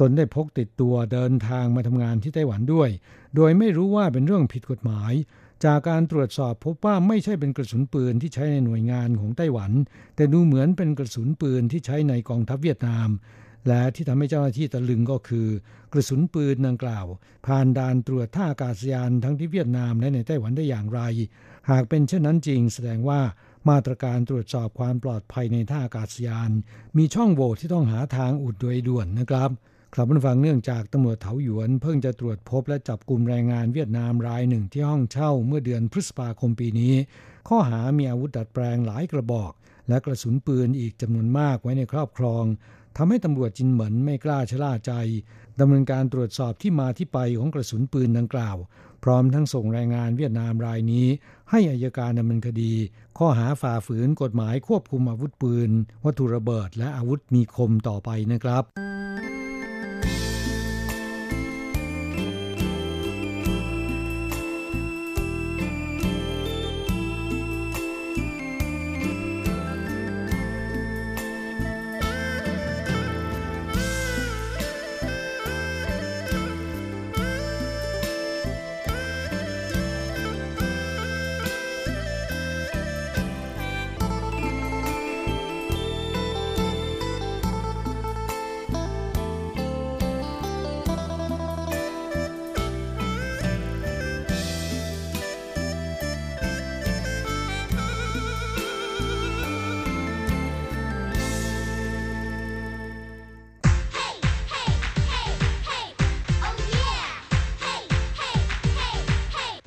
[0.00, 2.88] ตนได้พกติดตัวเดินทางมาทำงานที่ไต้หวันด้วย
[3.36, 5.12] โดยไม่รู้ว่าเป็นเรื่องผิดกฎหมาย
[5.64, 9.72] จากการตรวจสอบพบว่าไม่ใช่เป็นกระสุนปืนที่ใช้ในหน่วยงานของไต้หวัน
[10.16, 13.08] แต่ดูเหมือนเป็นกระสุนปืนที่ใช้ในกองทัพเวียดนาม
[13.68, 15.48] และที่ทำให้เจ้าหน้าที่ตะลึงก็คือ
[15.92, 17.06] กระสุนปืนดังกล่าว
[17.46, 21.00] ผ่านด่านตรวจท่าอากาศยานทั้งที่เวียดนามและในไต้หวันได้อย่างไร
[21.70, 23.20] หากเป็นเช่นนั้นจริง แสดงว่า
[23.68, 26.50] มาตรการตรวจสอบความปลอดภัยในท่าอากาศยาน
[26.96, 29.50] มีช่องโหว่ที่ต้องหาทางอุดโดยด่วนนะครับ
[29.94, 36.94] ครับผู้ฟังเนื่องจากตำรวจเถาหยวน เพิ่งจะตรวจพบและจับกลุ่มแรงงานเวียดนามรายหนึ่งที่ห้องเช่าเมื่อเดือนพฤษภาคมปีนี้
[37.48, 39.52] ข้อหามีอาวุธดัดแปลงหลายกระบอก
[39.88, 42.44] และกระสุนปืนอีกจำนวนมากไว้ในครอบครอง
[42.96, 44.92] ทำให้ตำรวจจินเหมินไม่กล้าชะล่าใจ
[45.60, 48.56] ดำเนินการตรวจสอบที่มาที่ไปของกระสุนปืนดังกล่าว
[49.04, 51.06] พร้อมทั้งส่งแรงงานเวียดนามรายนี้
[51.50, 52.72] ให้อายการดำเนินคดี
[53.18, 55.70] ข้อหาฝ่าฝืนกฎหมายควบคุมอาวุธปืน
[56.04, 58.89] วัตถุระเบิดและอาวุธมีคมต่อไปนะครับ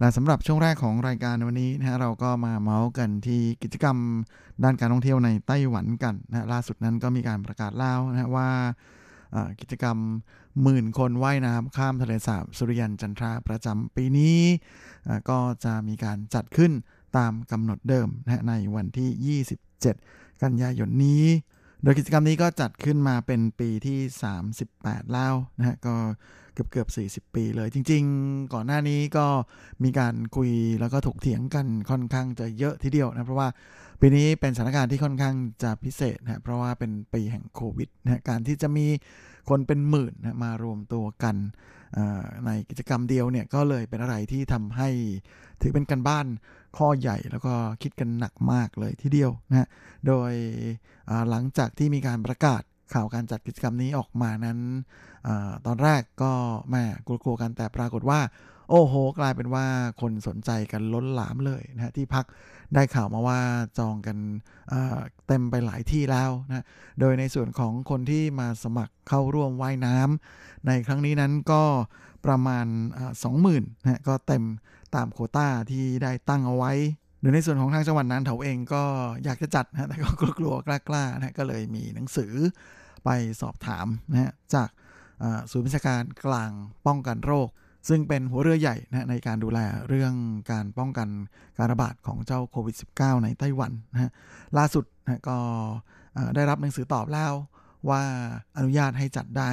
[0.00, 3.96] และสำหรับช่วงแรกของรายการวันนี้นะฮะเราก็มาเมาส์กันที่กิจกรรม
[4.64, 8.48] ด้านการท่องเที่ยวในไต้หวันกันนะล่าสุดนั้นก็มีการประกาศเล่านะว่า
[9.60, 9.96] กิจกรรม
[10.62, 14.38] หมื่นคนว่ายน้ำข้ามทะเลสาบสุริยันจันทราประจำปีนี้
[15.30, 16.72] ก็จะมีการจัดขึ้น
[17.16, 19.38] ตามกำหนดเดิมนะในวันที่
[19.78, 21.24] 27 กันยายนนี้
[21.82, 23.98] โดยกิจกรรมนี้ก็จัดขึ้นมาเป็นปีที่
[24.56, 25.94] 38 แล้วนะฮะก็
[26.60, 26.86] กือบเกือ
[27.22, 29.26] บ 40 ปีเลย จริง ๆ ก่อนหน้านี้ก็
[29.84, 30.50] มีการคุย
[30.80, 33.48] แล้วก็ถกเถียงกันค่อนข้างจะเยอะทีเดียวนะเพราะว่า
[34.00, 38.86] ปีนี้เป็นสถานการณ์ที่ค่อนข้างจะพิเศษนะเพราะว่าเป็นปีแห่งโควิดนะการที่จะมี
[39.48, 41.36] คนเป็นหมื่นนะมารวมตัวกัน
[42.46, 44.88] ในกิจกรรมเดียวเนี่ยก็เลยเป็นอะไรที่ทำให้
[45.62, 46.26] ถือเป็นการบ้าน
[46.76, 49.68] ข้อใหญ่แล้วก็คิดกันหนักมากเลยทีเดียวนะ
[50.06, 50.32] โดย
[51.30, 52.62] หลังจากที่มีการประกาศ
[52.94, 54.58] ข่าวการจัดกิจกรรมนี้ออกมานั้น
[55.66, 56.32] ตอนแรกก็
[56.70, 58.20] แม่กลัวๆกันแต่ปรากฏว่า
[58.70, 59.66] โอ้โห กลายเป็นว่า
[60.00, 62.24] คนสนใจกันล้นหลามเลยนะที่พัก
[62.74, 63.40] ได้ข่าวมาว่า
[63.78, 64.16] จองกัน
[65.26, 66.64] เต็มไปหลายที่แล้วนะ
[67.00, 71.62] โดยในส่วนของคนที่มาสมัครเข้าร่วมว่ายน้ำในครั้งนี้นั้นก็
[72.26, 72.66] ประมาณ
[73.22, 74.44] สองหมื่นนะก็เต็ม
[74.94, 76.72] ตามโคต้าที่ได้ตั้งเอาไว้
[77.20, 78.82] โดยในส่วนของทางจังหวัดนั้นเถาเองก็
[79.24, 80.08] อยากจะจัดนะแต่ก็
[80.38, 82.32] กลัวๆกล้าๆนะก็เลยมีหนังสือ
[83.04, 83.10] ไป
[83.40, 84.68] สอบถามนะฮะจาก
[85.50, 86.50] ศูนย์วิชาการกลาง
[86.86, 87.48] ป้องกันโรค
[87.88, 89.58] ซึ่งเป็นหัวเรือใหญ่นะในการดูแล
[89.88, 90.14] เรื่อง
[90.50, 91.08] การป้องกัน
[91.58, 94.10] การระบาดของเจ้าโควิด -19 ในไต้หวันนะฮะ
[94.58, 95.38] ล่าสุดนะก็
[96.34, 97.32] ได้รับหนังสือตอบแล้ว
[97.90, 98.02] ว่า
[98.56, 99.50] อนุญาตให้จัดได้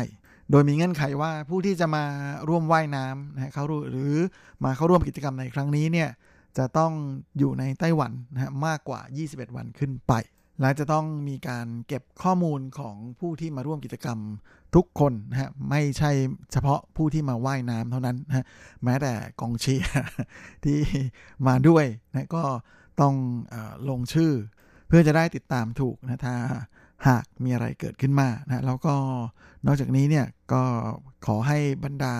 [0.52, 2.06] โดยมีเงื่อนไขว่าผู้ที่จะมา
[2.50, 4.14] ร่วมว่ายน้ำนะเขาหรือ
[4.66, 6.10] มาเข้าร่วมกิจกรรมในครั้งนี้เนี่ย
[6.58, 6.92] จะต้อง
[7.38, 10.14] อยู่ในไต้หวันนะฮะมากกว่า 21 วันขึ้นไป
[10.62, 14.20] และจะต้องมีการเก็บข้อมูลของผู้ที่มาร่วมกิจกรรม
[14.76, 16.12] ทุกคนนะฮะไม่ใช่
[16.52, 18.46] เฉพาะผู้ที่มาว่ายน้ำเท่านั้นนะ
[18.84, 19.92] แม้แต่กองเชียร์
[20.64, 20.78] ที่
[21.48, 22.44] มาด้วยนะก็
[23.02, 23.16] ต้อง
[23.54, 23.56] อ
[23.90, 24.32] ลงชื่อ
[24.88, 26.36] เพื่อจะได้ติดตามถูกนะถ้า
[27.08, 28.96] หากมีอะไรเกิดขึ้นมานะแล้วก็
[29.66, 30.64] นอกจากนี้เนี่ยก็
[31.26, 32.16] ขอให้บรรดา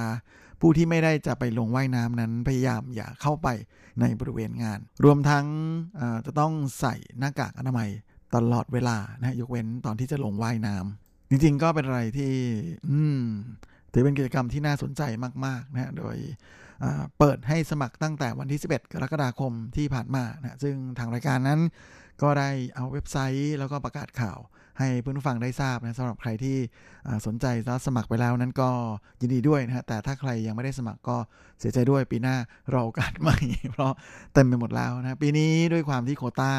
[0.62, 3.48] ผู้ที่ไม่ได้จะไปลงว่ายน้ำนั้นพยายามอย่าเข้าไป
[4.02, 5.46] ในบริเวณงาน รวมทั้ง
[6.26, 7.90] จะต้องใส่หน้ากากอนามัย
[8.36, 12.34] ตลอดเวลานะยกเว้นตอนที่จะลงว่ายน้ำ จริงๆก็เป็นอะไรที่
[12.90, 13.22] อืม
[13.94, 15.02] ถือเป็นกิจกรรมที่น่าสนใจ
[15.46, 16.18] มาก ๆนะโดย
[17.20, 21.60] เปิดให้สมัครตั้งแต่วันที่ 11 กรกฎาคมที่ผ่านมานะซึ่งทางรายการนั้น
[22.22, 24.40] ก็ได้เอาเว็บไซต์แล้วก็ประกาศข่าว
[24.80, 26.58] ให้เพื่อนผู้ฟังได้ทราบนะสำหรับใครที่
[27.26, 28.70] สนใจจะสมัครไปแล้วนั้นก็
[29.22, 31.18] ยินดีด้วยนะฮะแต่ถ้าใครยังไม่ได้สมัครก็
[31.60, 32.36] เสียใจด้วยปีหน้า
[32.74, 33.38] รอโอกาสใหม่
[33.72, 33.94] เพราะ
[34.34, 36.54] เต็มไปหมดแล้วนะปีนี้ด้วยความที่โคต้า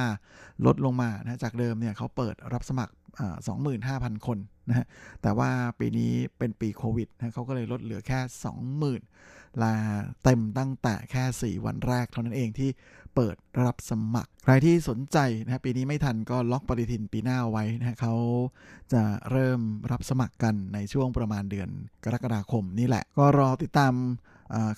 [0.67, 2.93] ลดลงมานะจากเดิมเนี่ยเขาเปิดรับสมัคร
[3.47, 4.39] สองหมื่นห้าพันคน
[4.69, 4.87] นะฮะ
[5.23, 5.51] แต่ว่า
[5.81, 9.03] ปีนี้เป็นปีโควิดนะเขาก็เลยลดเหลือแค่สองหมื่น
[9.63, 9.75] ลา
[10.25, 12.71] เต็มตั้งแต่แค่ 4 วันแรกเท่านั้นเองที่
[13.21, 18.15] เปิดรับสมัคร ใครที่สนใจนะปีนี้ไม่ทันก็ล็อกปฏิทินปีหน้าไว้นะเขา
[18.93, 19.61] จะเริ่ม
[19.91, 21.69] รับสมัครกันในช่วงประมาณเดือน
[22.05, 23.95] กรกฎาคมนี่แหละ ก็รอติดตาม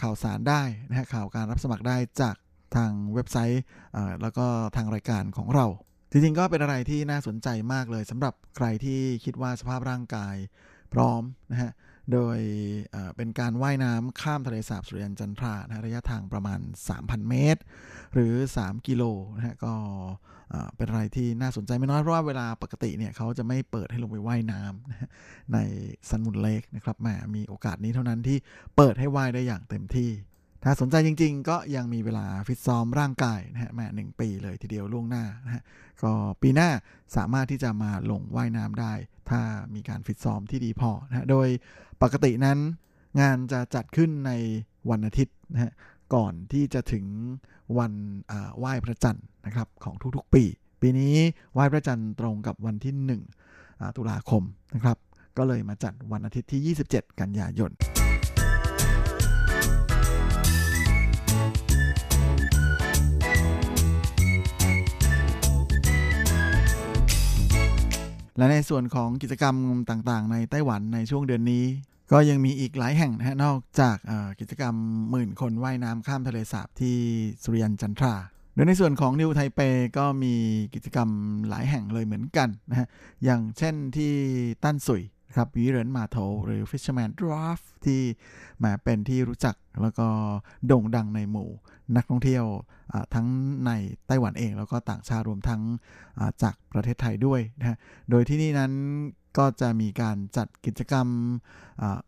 [0.02, 2.36] ข่าวสารได้นะข่าวการรับสมัครได้จาก
[2.76, 3.62] ทางเว็บไซต์
[4.22, 5.66] แล้วก็ทางรายการของเรา
[6.10, 10.34] จริงๆก็เป็นอะไรที่น่าสนใจมากเลยสำหรับใครที่คิดว่าสภาพร่างกาย
[10.92, 11.72] พร้อมนะฮะ
[12.12, 12.38] โดย
[13.16, 16.60] เป็นการว่ายน้ำข้ามทะเลสาบสุริยันจันทรานะระยะทางประมาณ
[16.94, 17.60] 3,000 เมตร
[18.14, 19.02] หรือ 3 กิโล
[19.36, 19.74] นะฮะก็
[20.76, 25.58] เป็นอะไรที่น่าสนใจไม่น้อยเพราะว่าเวลาปกติเนี่ยเขาจะไม่เปิดให้ลงไปว่ายน้ำใน
[26.08, 28.38] ซันมุนเลกนะครับแหมมีโอกาสนี้เท่านั้นที่
[28.76, 30.10] เปิดให้ว่ายได้อย่างเต็มที่
[30.64, 35.62] ถ้าสนใจจริง ๆ ก็ยังมีเวลาฟิตซ้อมร่างกายนะฮะแม่หนึ่งปีเลยทีเดียวล่วงหน้านะฮะ
[36.02, 36.70] ก็ปีหน้า
[37.16, 38.92] สามารถที่จะมาลงว่ายน้ำได้
[39.30, 39.40] ถ้า
[39.74, 41.48] มีการฟิตซ้อมที่ดีพอนะฮะโดย
[42.02, 42.58] ปกตินั้น
[43.20, 44.32] งานจะจัดขึ้นใน
[44.90, 45.72] วันอาทิตย์นะฮะ
[46.14, 47.04] ก่อนที่จะถึง
[47.78, 47.92] วัน
[48.58, 50.44] ไหว้พระจันทร์นะครับของทุกๆปี
[50.80, 51.16] ปีนี้
[51.52, 52.94] ไหว้พระจันทร์ตรงกับวันที่
[53.48, 54.42] 1 ตุลาคม
[54.74, 54.98] นะครับ
[55.38, 57.72] ก็เลยมาจัดวันอาทิตย์ที่ 27 กันยายน
[68.40, 69.56] และในส่วนของกิจกรรม
[69.90, 71.64] ต่างๆ ในไต้หวันในช่วงเดือนนี้
[72.12, 73.96] ก็ยังมีอีกหลายแห่งนะฮะนอกจาก
[74.40, 74.74] กิจกรรม
[75.10, 76.96] หมื่นคนว่ายน้ำข้ามทะเลสาบที่
[77.42, 78.14] สุริยันจันทรา
[78.54, 79.60] โดยในส่วนของนิวไทเป
[79.98, 80.34] ก็มี
[80.74, 81.08] กิจกรรม
[81.48, 82.88] หลายแห่งเลยเหมือนกันนะฮะ
[83.24, 84.12] อย่างเช่นที่
[84.64, 85.02] ตั้นสุย
[85.36, 88.00] ครับวิเรนมาโถหรือ Fisherman Draft ที่
[88.62, 90.06] มาเป็นที่รู้จักแล้วก็
[90.66, 91.50] โด่งดังในหมู่
[91.96, 92.44] นักท่องเที่ยว
[93.14, 93.26] ทั้ง
[93.66, 93.70] ใน
[94.06, 95.62] ไต้หวันเองแล้วก็ต่างชาติรวมทั้ง
[96.42, 97.78] จากประเทศไทยด้วยนะ
[98.10, 98.72] โดยที่นี่นั้น
[99.38, 101.06] ก็จะมีการจัดกิจกรรม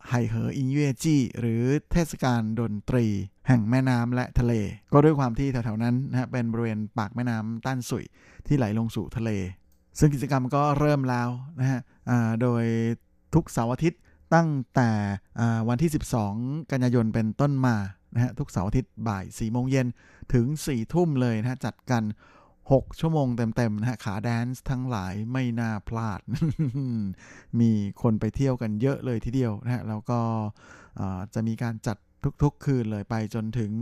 [0.09, 1.63] ไฮเหออินเยจี้หรือ
[1.93, 3.07] เทศกาลดนตรี
[3.49, 4.53] แห่งแม่น้ำและทะเล
[4.93, 8.05] ก็ด้วยความที่แถวๆนั้นนะฮะเป็นบริเวณปากแม่น้ำต้านสุย
[8.47, 9.31] ที่ไหลลงสู่ทะเล
[9.99, 11.29] ซึ่งกิจกรรมก็เริ่มแล้ว
[11.61, 11.81] นะฮะ
[12.43, 12.65] โดย
[13.35, 14.01] ทุกเสาร์อาทิตย์
[14.35, 14.91] ตั้งแต่
[15.69, 15.91] วันที่
[16.31, 17.77] 12 กันยายนเป็นต้นมา
[18.15, 19.87] นะฮะทุกเสาร์อาทิตย์บ่าย4โมงเย็น
[20.35, 22.05] ถึง4ทุ่มเลยนะฮะจัดกัน
[22.55, 26.21] 6 ชั่วโมงเต็มๆนะฮะขาแดนซ์ทั้งหลายไม่น่าพลาด
[27.61, 27.71] มี
[28.03, 30.21] คนไปเที่ยวกันเยอะเลยทีเดียวนะฮะแล้วก็
[31.35, 31.97] จะมีการจัด
[32.43, 33.73] ทุกๆ คืนเลยไปจนถึง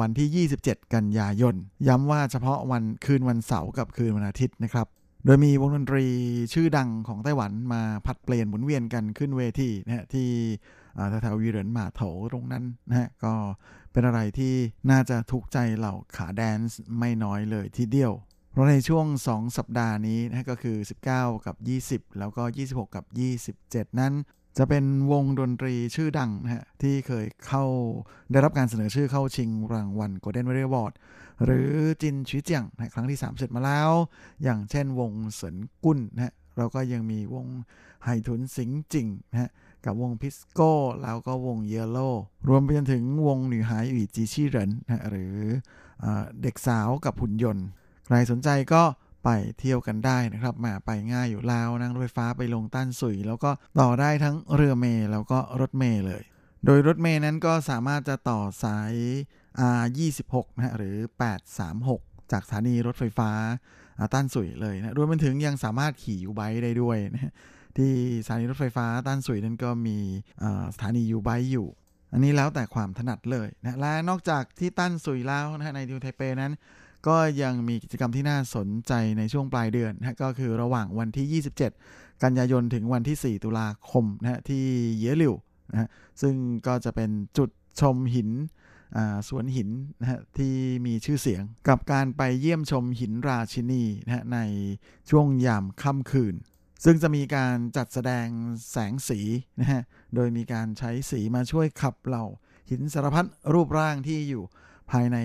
[0.00, 1.54] วันที่ 27 กันยายน
[1.88, 4.86] ย้ำว่าเฉพาะวันคืนวันเสาร์กับคืนวันอาทิตย์นะครับ
[5.24, 6.06] โดยมีวงดนตรี
[6.52, 10.28] ชื่อดังของไต้หวันมาผัดเปลี่ยนหมุนเวียนกันขึ้นเวทีนะฮะที่
[11.22, 13.34] แถววีเรนมาโถตรงนั้นนะฮะก็
[13.92, 14.54] เป็นอะไรที่
[14.90, 18.12] น่าจะถูกใจเหล่าขาแดนซ์ไม่น้อยเลยทีเดียว
[18.52, 20.76] เพราะในช่วง 2 สัปดาห์นี้นะก็คือ
[21.10, 21.56] 19 กับ
[22.04, 23.04] 20 แล้วก็ 26 กับ
[23.52, 24.12] 27 นั้น
[24.58, 27.64] จะเป็นวงดนตรีชื่อดังนะฮะที่เคยเข้า
[28.30, 30.92] ได้รับการเสนอชื่อเข้าชิงรางวัล Golden v a r i a w a r d
[31.44, 31.70] หรือ
[32.02, 33.90] จินชีเจียงนะครั้งที่ 3 เสร็จมาแล้ว
[34.42, 37.46] อย่างเช่นวงเสินกุ้นนะฮะเราก็ยังมีวง
[38.04, 39.50] ไฮทุนสิงจิงนะฮะ
[39.84, 40.72] กับวงพิสโก้
[41.02, 42.10] แล้วก็วงเยลโล่
[42.48, 45.36] รวมไปจนถึงวงหนีหายอีจีชี่เหรินนะหรือ
[46.04, 46.06] อ
[46.42, 47.66] เด็กสาวกับหุ่นยนต์
[48.06, 48.82] ใครสนใจก็
[49.24, 49.28] ไป
[49.58, 56.22] เที่ยวกันได้นะครับมาไปง่ายอยู่แล้วนั่งรถไฟฟ้าไปลงต้านสุย แล้วก็ต่อได้ทั้งเรือเมล์แล้วก็รถเมล์เลย
[56.66, 58.92] โดยรถเมล์นั้นก็สามารถจะต่อสาย
[59.84, 60.96] R26 นะหรือ
[61.64, 63.30] 836 จากสถานีรถไฟฟ้า
[64.14, 67.32] ต้านสุยเลยนะรวมไปถึงยังสามารถขี่ยูไบได้ด้วยนะ
[67.78, 67.92] ที่
[68.24, 69.98] สถานีรถไฟฟ้าต้านสุยนั้นก็มี
[70.74, 71.68] สถานียูไบอยู่
[72.12, 76.52] อันนี้แล้วแต่ความถนัดเลยนะและนอกจากที่ต้านสุยแล้วนะในดิวไทเปนั้น
[77.06, 81.42] ก็ยังมีกิจกรรมที่น่าสนใจในช่วงปลายเดือนนะก็คือระหว่างวันที่
[81.82, 84.64] 27 กันยายนถึงวันที่ 4 ตุลาคมนะที่
[84.98, 85.34] เยลิว
[85.72, 85.88] นะ
[86.22, 86.34] ซึ่ง
[86.66, 87.50] ก็จะเป็นจุด
[87.80, 88.30] ชมหิน
[89.28, 89.70] สวนหิน
[90.00, 90.54] นะฮะที่
[90.86, 94.38] มีชื่อเสียงกับการไปเยี่ยมชมหินราชินีนะฮะใน
[95.10, 96.34] ช่วงยามค่ำคืน
[96.84, 98.26] ซึ่งจะมีการจัดแสดง
[98.72, 99.20] แสงสี
[99.60, 99.82] นะฮะ
[100.14, 102.26] โดยมีการใช้สีมาช่วยขับเหล่า
[102.70, 104.44] หินสารพัดรูปร่างที่อยู่
[104.90, 105.18] ภายใน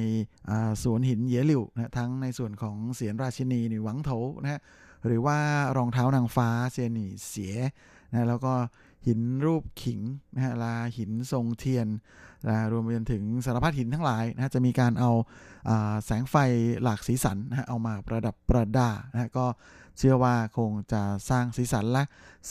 [0.83, 4.61] สวนหินเยลิวนะทั้งในส่วนของเสียนราชินีนิหวังโถนะฮะ
[5.05, 5.37] หรือว่า
[5.77, 7.55] รองเท้านางฟ้าเซียนีเสีย
[8.11, 8.53] นะแล้วก็
[9.07, 9.99] หินรูปขิง
[10.35, 11.87] นะฮะลาหินทรงเทียน
[12.47, 15.11] นะรวมไปจนถึงสารพัดหินทั้งหลายนะจะมีการเอา
[16.05, 16.35] แสงไฟ
[16.83, 19.45] หลากสีสันนะเอามาประดับประดานะก็
[19.99, 22.03] เชื่อว่าคงจะสร้างสีสันและ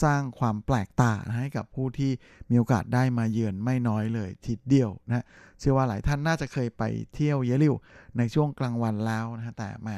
[0.03, 2.11] สร้างความแปลกตาให้กับผู้ที่
[2.49, 5.25] มีโอกาสได้มาเยือนไม่น้อยเลยทีเดียวนะ
[5.59, 6.83] เชื่อว่าหลายท่านน่าจะเคยไป
[7.13, 7.75] เที่ยวเยลิว
[8.17, 9.89] ในช่วงกลางวันแล้วนะแต่แหม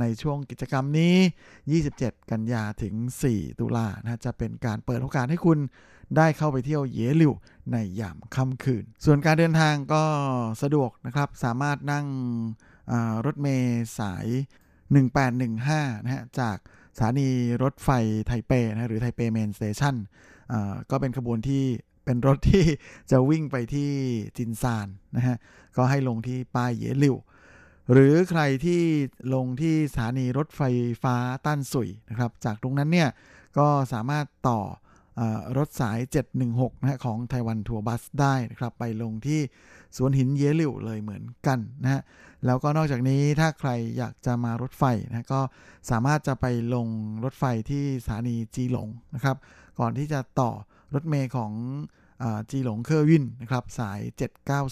[0.00, 1.14] ในช่วงกิจกรรมนี้
[1.74, 2.94] 27 กันยาถึง
[3.28, 5.58] 4 ตุลานะจะเป็นการเปิดโอกาสให้คุณ
[6.16, 7.32] ได้เข้าไปเที่ยวเยลิว
[7.72, 10.02] ในยามค่ำคืน ส่วนการเดินทางก็
[10.62, 12.06] สะดวกนะครับ สามารถนั่ง
[13.26, 14.26] รถเมล์สาย
[14.88, 16.56] 1815 นะฮะ จาก
[16.96, 17.28] สถานี
[17.62, 17.90] รถไฟ
[18.26, 19.94] ไทเปนะหรือไทเป Main Station
[20.90, 21.64] ก็เป็นขบวนที่
[22.04, 22.64] เป็นรถที่
[23.10, 23.90] จะวิ่งไปที่
[24.36, 25.36] จินซานนะฮะ
[25.76, 27.16] ก็ให้ลงที่ป้ายเยลิว
[27.92, 28.82] หรือใครที่
[29.34, 30.62] ลงที่สถานีรถไฟ
[31.02, 31.16] ฟ้า
[31.46, 33.08] ต้านสุยนะครับ จากตรงนั้นเนี่ย
[33.58, 35.22] ก็สามารถต่อ
[35.58, 35.98] รถสาย
[36.40, 39.40] 716 นะฮะของไต้หวัน Tour Bus ได้นะครับ ไปลงที่
[39.96, 42.00] สวนหินเยลิวเลยเหมือนกันนะฮะ
[42.46, 45.40] แล้วก็นอกจากนี้ถ้าใครอยากจะมารถไฟนะก็
[45.90, 46.88] สามารถจะไปลง
[47.24, 49.36] รถไฟที่สถานีจีหลงนะครับ
[49.78, 50.50] ก่อนที่จะต่อ
[50.94, 51.52] รถเมล์ของ
[52.50, 54.00] จีหลงเคอร์วินนะครับสาย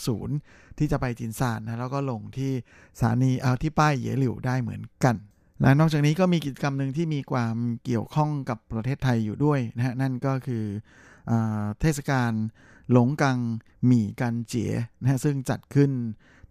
[0.02, 2.52] 790 ที่จะไปจินซานนะแล้วก็ลงที่
[2.98, 5.16] สถานีเอาที่ป้ายเยหลิวได้เหมือนกัน
[5.60, 10.64] และนอกจากนี้ก็มีกิจกรรมหนึ่งที่มีความเกี่ยวข้องกับประเทศไทยอยู่ด้วยนะฮะนั่นก็คือ
[11.30, 11.32] อ
[11.80, 12.32] เทศกาล
[12.92, 13.38] หลงกัง
[13.86, 15.90] หมี่กันเจี๋ยนะฮะซึ่งจัดขึ้น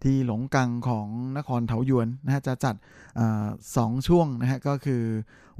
[0.02, 2.74] ที่หลงกังของนครเถาหยวนนะฮะจะจัด
[3.18, 3.20] อ
[3.76, 5.02] สองช่วงนะฮะก็คือ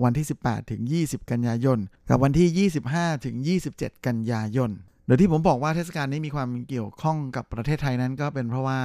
[0.03, 1.79] วันที่ 18 ถึง 20 กันยายน
[2.09, 3.37] กับวันที่ 25 ถึง
[3.73, 4.71] 27 กันยายน
[5.07, 8.79] โดยที่ผมบอกว่าเทศกาลนี้มีความเกี่ยวข้องกับประเทศไทยนั้นก็เป็นเพราะว่า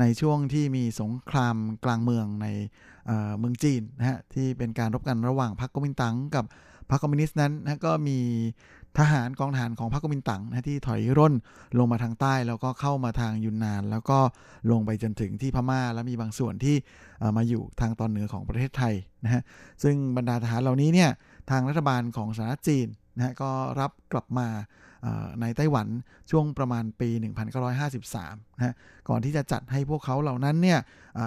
[0.00, 2.46] ในช่วงที่มีสงครามกลางเมืองใน
[3.38, 6.44] เมืองจีนนะฮะที่เป็นการรบกันระหว่างพรรคก๊กมินตั๋งกับ
[6.90, 8.18] พรรคคอมมิวนิสต์นั้นนะก็มี
[8.98, 11.34] ทหารกองทหารของพรรคก๊กมินตังนะที่ถอยร่น
[11.78, 14.18] ลงมาทางใต้ แล้วก็เข้ามาทางยุนนาน แล้วก็
[14.70, 16.76] ลงไปจนถึงที่พม่า แล้วมีบางส่วนที่
[17.36, 18.94] มาอยู่ทางตอนเหนือของประเทศไทย
[19.24, 19.42] นะฮะ
[19.82, 21.10] ซึ่งบรรดาทหารเหล่านี้เนี่ย
[21.50, 22.86] ทางรัฐบาลของสหรัฐจีน
[23.16, 24.48] นะฮะก็รับกลับมา
[25.40, 25.88] ในไต้หวัน
[26.30, 27.08] ช่วงประมาณปี
[27.84, 28.74] 1953นะ
[29.08, 30.78] ก่อนที่จะจัดให้พวกเขาเหล่านั้นเนี่ย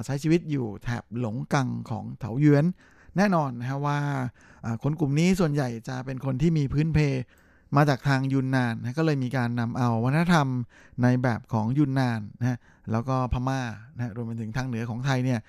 [0.06, 2.66] ใช้ชีวิตอยู่แถบหลงกังของเถาเยวน
[3.18, 4.00] แน่นอนนะว่า
[4.84, 7.00] คนกลุ่มนี้ส่วนใหญ่จะเป็นคนที่มีพื้นเพ
[7.76, 10.48] มาจากทางยุนนานนะก็เลยมีการนำเอาวัฒนธรรม
[11.04, 12.58] ในแบบของยุนนานนะ
[12.92, 13.62] แล้วก็พม่า
[13.96, 15.40] นะรวมไปถึงทางเหนือของไทยเนี่ย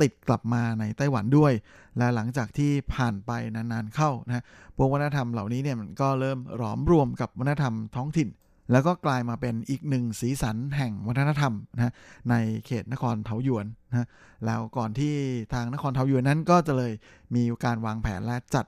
[0.00, 1.52] ติดกลับมาในไต้หวันด้วย
[1.98, 4.44] และหลังจากที่ผ่านไปนานๆเข้านะ
[4.76, 8.30] พวกวัฒนธรรมเหล่านี้เนี่ยมันก็เริ่มหลอมรวมกับวัฒนธรรมท้องถิ่น
[8.72, 11.92] แล้วก็กลายมาเป็นอีกหนึ่งสีสันแห่งวัฒนธรรมนะ
[12.30, 12.34] ใน
[12.66, 14.08] เขตนครเทาหยวนนะ
[14.46, 15.14] แล้วก่อนที่
[15.52, 16.92] ทางนครเทาหยวนนั้นก็จะเลย
[17.34, 18.64] มีการวางแผนและจัด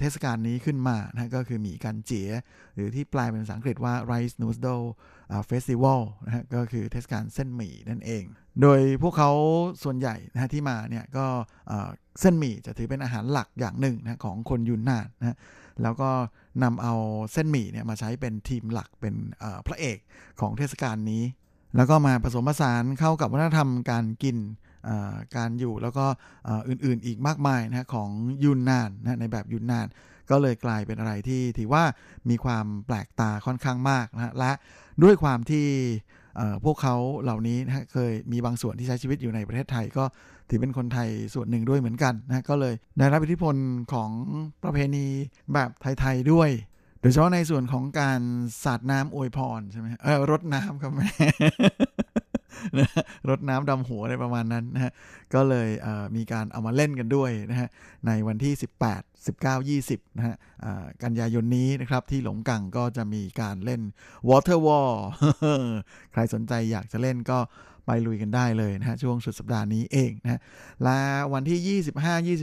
[0.00, 2.30] เทศกาลนี้ขึ้นมานะก็คือหมีกันเจีย
[2.74, 4.86] หรือที่แปลเป็นภาษาอังกฤษว่า Rice Noodle
[5.50, 8.24] Festival นะฮะก็คือเทศกาลเส้นหมี่นั่นเอง
[8.62, 9.30] โดยพวกเขา
[9.82, 11.26] ส่วนใหญ่นะที่มาเนี่ยก็
[12.20, 15.36] เส้นหมี่จะถือเป็นอาหารหลักอย่างหนึ่งนะของคนยุนนานนะ
[15.82, 16.10] แล้วก็
[16.62, 16.94] นำเอา
[17.32, 19.14] เส้นหมี่เนี่ยมาใช้เป็นทีมหลักเป็น
[19.66, 19.98] พระเอก
[20.40, 21.22] ของเทศกาลนี้
[21.76, 24.36] แล้วก็มาผสมผสานเข้ากับวัฒนธรรมการกิน
[25.36, 26.06] การอยู่แล้วก็
[26.68, 28.10] อื่นๆอีกมากมายนะของ
[28.44, 29.86] ยุนนานนะในแบบยุนนาน
[30.30, 31.84] ก็เลยกลายเป็นอะไรที่ถือว่า
[32.30, 34.52] มีความแปลกตาค่อนข้างมากนะและ
[35.02, 35.66] ด้วยความที่
[36.64, 40.04] พวกเขาเหล่านี้นะเคยมีบางส่วนที่ใช้ชีวิตอยู่ในประเทศไทย ก็
[40.48, 43.54] ถือเป็นคนไทยส่วนหนึ่งด้วยเหมือนกันนะก็เลยได้รับอิทธิพล
[43.92, 44.10] ของ
[44.62, 45.06] ประเพณี
[45.52, 46.50] แบบไทยๆด้วย
[47.00, 48.20] โดยเฉพาะในส่วนของการ
[48.64, 51.06] สาดน้ำอวยพรใช่ไหมเออรดน้ำครับแม่
[53.28, 54.92] รดน้ำดำหัวอะไรประมาณนั้นนะฮะ
[55.34, 55.68] ก็เลย
[56.16, 57.68] มีการเอามาเล่นกันด้วยนะฮะ
[58.06, 60.36] ในวันที่ 18 19 20นะฮะ
[61.02, 63.82] กันยายนนี้นะครับที่หลงกังก็จะมีการเล่น
[64.28, 64.94] Water Wall
[66.12, 67.38] ใครสนใจอยากจะเล่นก็
[67.86, 70.40] ไปลุยกันได้เลยนะฮะช่วงสุดสัปดาห์นี้เองนะฮะ
[70.82, 70.98] และ
[71.32, 71.80] วันที่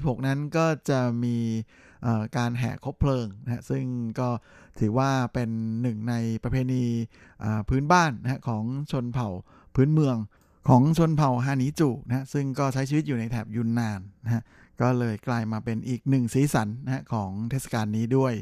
[0.02, 1.38] 25-26 นั้นก็จะมี
[2.38, 3.84] การแห่คบเพลิงนะฮะซึ่ง
[4.20, 4.30] ก็
[4.80, 5.50] ถือว่าเป็น
[5.82, 6.84] หนึ่งในประเพณี
[7.70, 9.30] พื้นบ้านนะฮะของชนเผ่า
[9.76, 10.16] พื้นเมือง
[10.70, 14.44] ของชนเผ่าฮานิจูนะซึ่งก็ใช้ชีวิตอยู่ในแถบยุนนานนะฮะ
[14.82, 18.34] ก็เลยกลายมาเป็นอีกหนึ่งสีสันนะของเทศกาลนี้ด้วย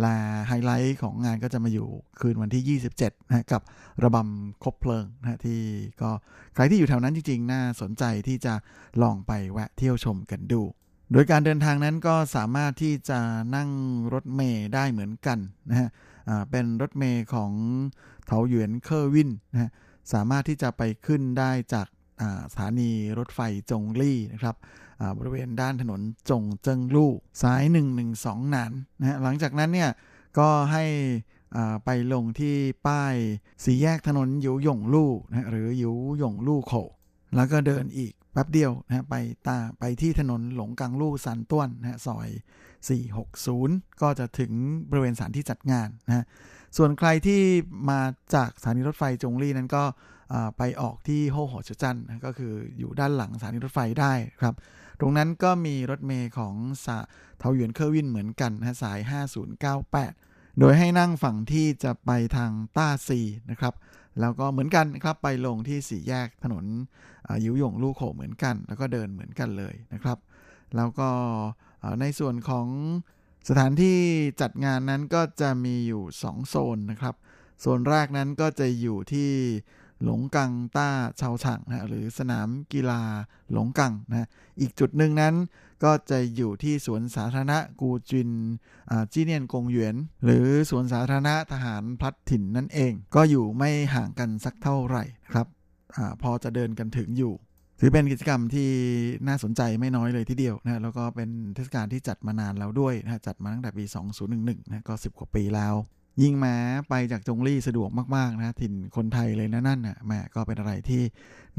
[0.00, 0.14] และ
[0.48, 1.88] ไฮไลท์ของงานก็จะมาอยู่
[2.20, 3.62] คืนวันที่ 27นะกับ
[4.04, 5.60] ระบำคบเพลิงนะที่
[6.02, 6.10] ก็
[6.54, 8.54] ใครที่อยู่แถวนั้นจริงๆ น่าสนใจที่จะ
[9.02, 10.62] ลองไปแวะเที่ยวชมกันดู
[11.12, 13.20] โดยการเดินทางนั้นก็สามารถที่จะ
[13.56, 13.70] นั่ง
[14.12, 15.38] รถเมย์ได้เหมือนกัน
[15.70, 15.88] นะฮะ
[16.50, 17.52] เป็นรถเมย์ของ
[18.26, 19.70] เถาหยวนเคอร์วินนะฮะ
[20.12, 21.86] สามารถที่จะไปขึ้นได้จาก
[22.52, 23.40] สถานีรถไฟ
[23.70, 24.56] จงลี่นะครับ
[25.18, 26.00] บริเวณด้านถนน
[26.30, 27.62] จงเจิงลู่สาย
[28.08, 29.90] 112นานนะหลังจากนั้นเนี่ย
[30.38, 30.84] ก็ให้
[31.84, 32.54] ไปลงที่
[32.86, 33.14] ป้าย
[33.64, 36.72] สีแยกถนนยิวหยงลู่นะหรือยิวหยงลู่โข
[37.36, 39.14] แล้วก็เดินอีกแป๊บเดียวนะไป
[39.46, 42.28] ตาไปที่ถนนหลงกังลู่สันต้วนนะซอย
[42.94, 44.52] 460 ก็จะถึง
[44.90, 46.24] บริเวณสถานที่จัดงานนะ
[46.76, 47.40] ส่วนใครที่
[47.90, 48.00] มา
[48.34, 49.84] จากสถานีรถไฟจงลี่นั้นก็
[50.58, 54.54] ไปออกที่โฮหอชจันก็คืออยู่ด้านหลังสถานีรถไฟได้ครับ
[55.00, 56.54] ตรงนั้นก็มีรถเมล์ของ
[56.84, 56.96] สาย
[57.38, 58.98] เถาหยวนเคอร์วินเหมือนกันนะสาย
[59.78, 63.20] 5098 โดยให้นั่งฝั่งที่จะไปทางต้าซี
[63.50, 63.74] นะครับ
[64.20, 66.64] แล้วก็เหมือนกันครับไปลงที่สี่แยกถนน
[67.44, 70.18] ยิวหยงลู่โขเหมือนกัน แล้วก็เดินเหมือนกันเลยนะครับ
[70.76, 71.08] แล้วก็
[72.00, 72.66] ในส่วนของ
[73.48, 73.98] สถานที่
[74.40, 77.14] จัดงานนั้นก็จะมีอยู่ 2 โซนนะครับ
[77.60, 79.30] โซนแรกนั้นก็จะอยู่ที่
[80.04, 80.88] หลงกังต้า
[81.20, 83.02] ชาวฉ่างนะหรือสนามกีฬา
[83.52, 84.28] หลงกังนะ
[84.60, 85.34] อีกจุดหนึ่งนั้น
[85.84, 88.30] ก็จะอยู่ที่สวนสาธารณะกูจิน
[89.12, 95.46] จีเนียนกงหยวน หรือสวนสาธารณะทหารพลัดถิ่นนั่นเอง ก็อยู่ไม่ห่างกันสักเท่าไหร่ครับ
[95.96, 97.34] อพอจะเดินกันถึงอยู่
[97.84, 98.70] ถือเป็นกิจกรรมที่
[99.28, 103.84] น่าสนใจไม่น้อยเลยทีเดียวนะแล้วก็เป็นเทศกาลที่จัดมานานแล้วด้วยนะจัดมาตั้งแต่ปี
[104.28, 105.74] 2011นะก็ 10 กว่าปีแล้ว
[106.22, 106.56] ยิ่งแม้
[106.88, 111.02] ไปจากจงลี่สะดวกมาก ๆ นะ ถิ่นคนไทยเลยนะนั่นนะแม่ก็เป็นอะไรที่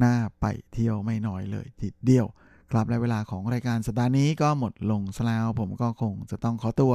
[0.03, 2.27] น่าไปเที่ยวไม่น้อยเลยทีเดียว
[2.71, 6.93] ครับและเวลาของรายการสัปดาห์นี้ก็หมดลงแล้วผมก็คงจะต้องขอตัว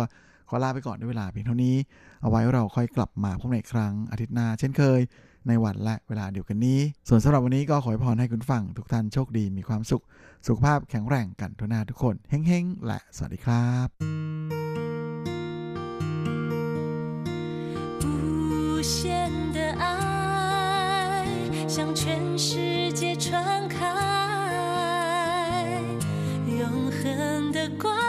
[0.49, 1.77] ขอลาไปก่อนด้วยเวลาเพียงเท่านี้
[2.23, 5.01] เอาไว้เราค่อยกลับมาพบในครั้งอาทิตย์หน้าเช่นเคย
[5.48, 10.04] ในวันและเวลาเดียวกันนี้ ส่วนสำหรับวันนี้ก็ขอให้พรให้คุณฟังทุกท่านโชคดีมีความสุข
[10.48, 13.88] สุขภาพแข็งแรงกันทุกนาทุกคนเฮ้งๆ และสวัสดีครับ
[18.02, 18.04] 不
[18.94, 18.96] 限
[19.56, 19.86] 的爱
[21.74, 22.02] 向全
[22.46, 23.26] 世界传
[23.76, 23.78] 开
[26.60, 26.62] 永
[26.98, 27.02] 恒
[27.56, 28.07] 的光。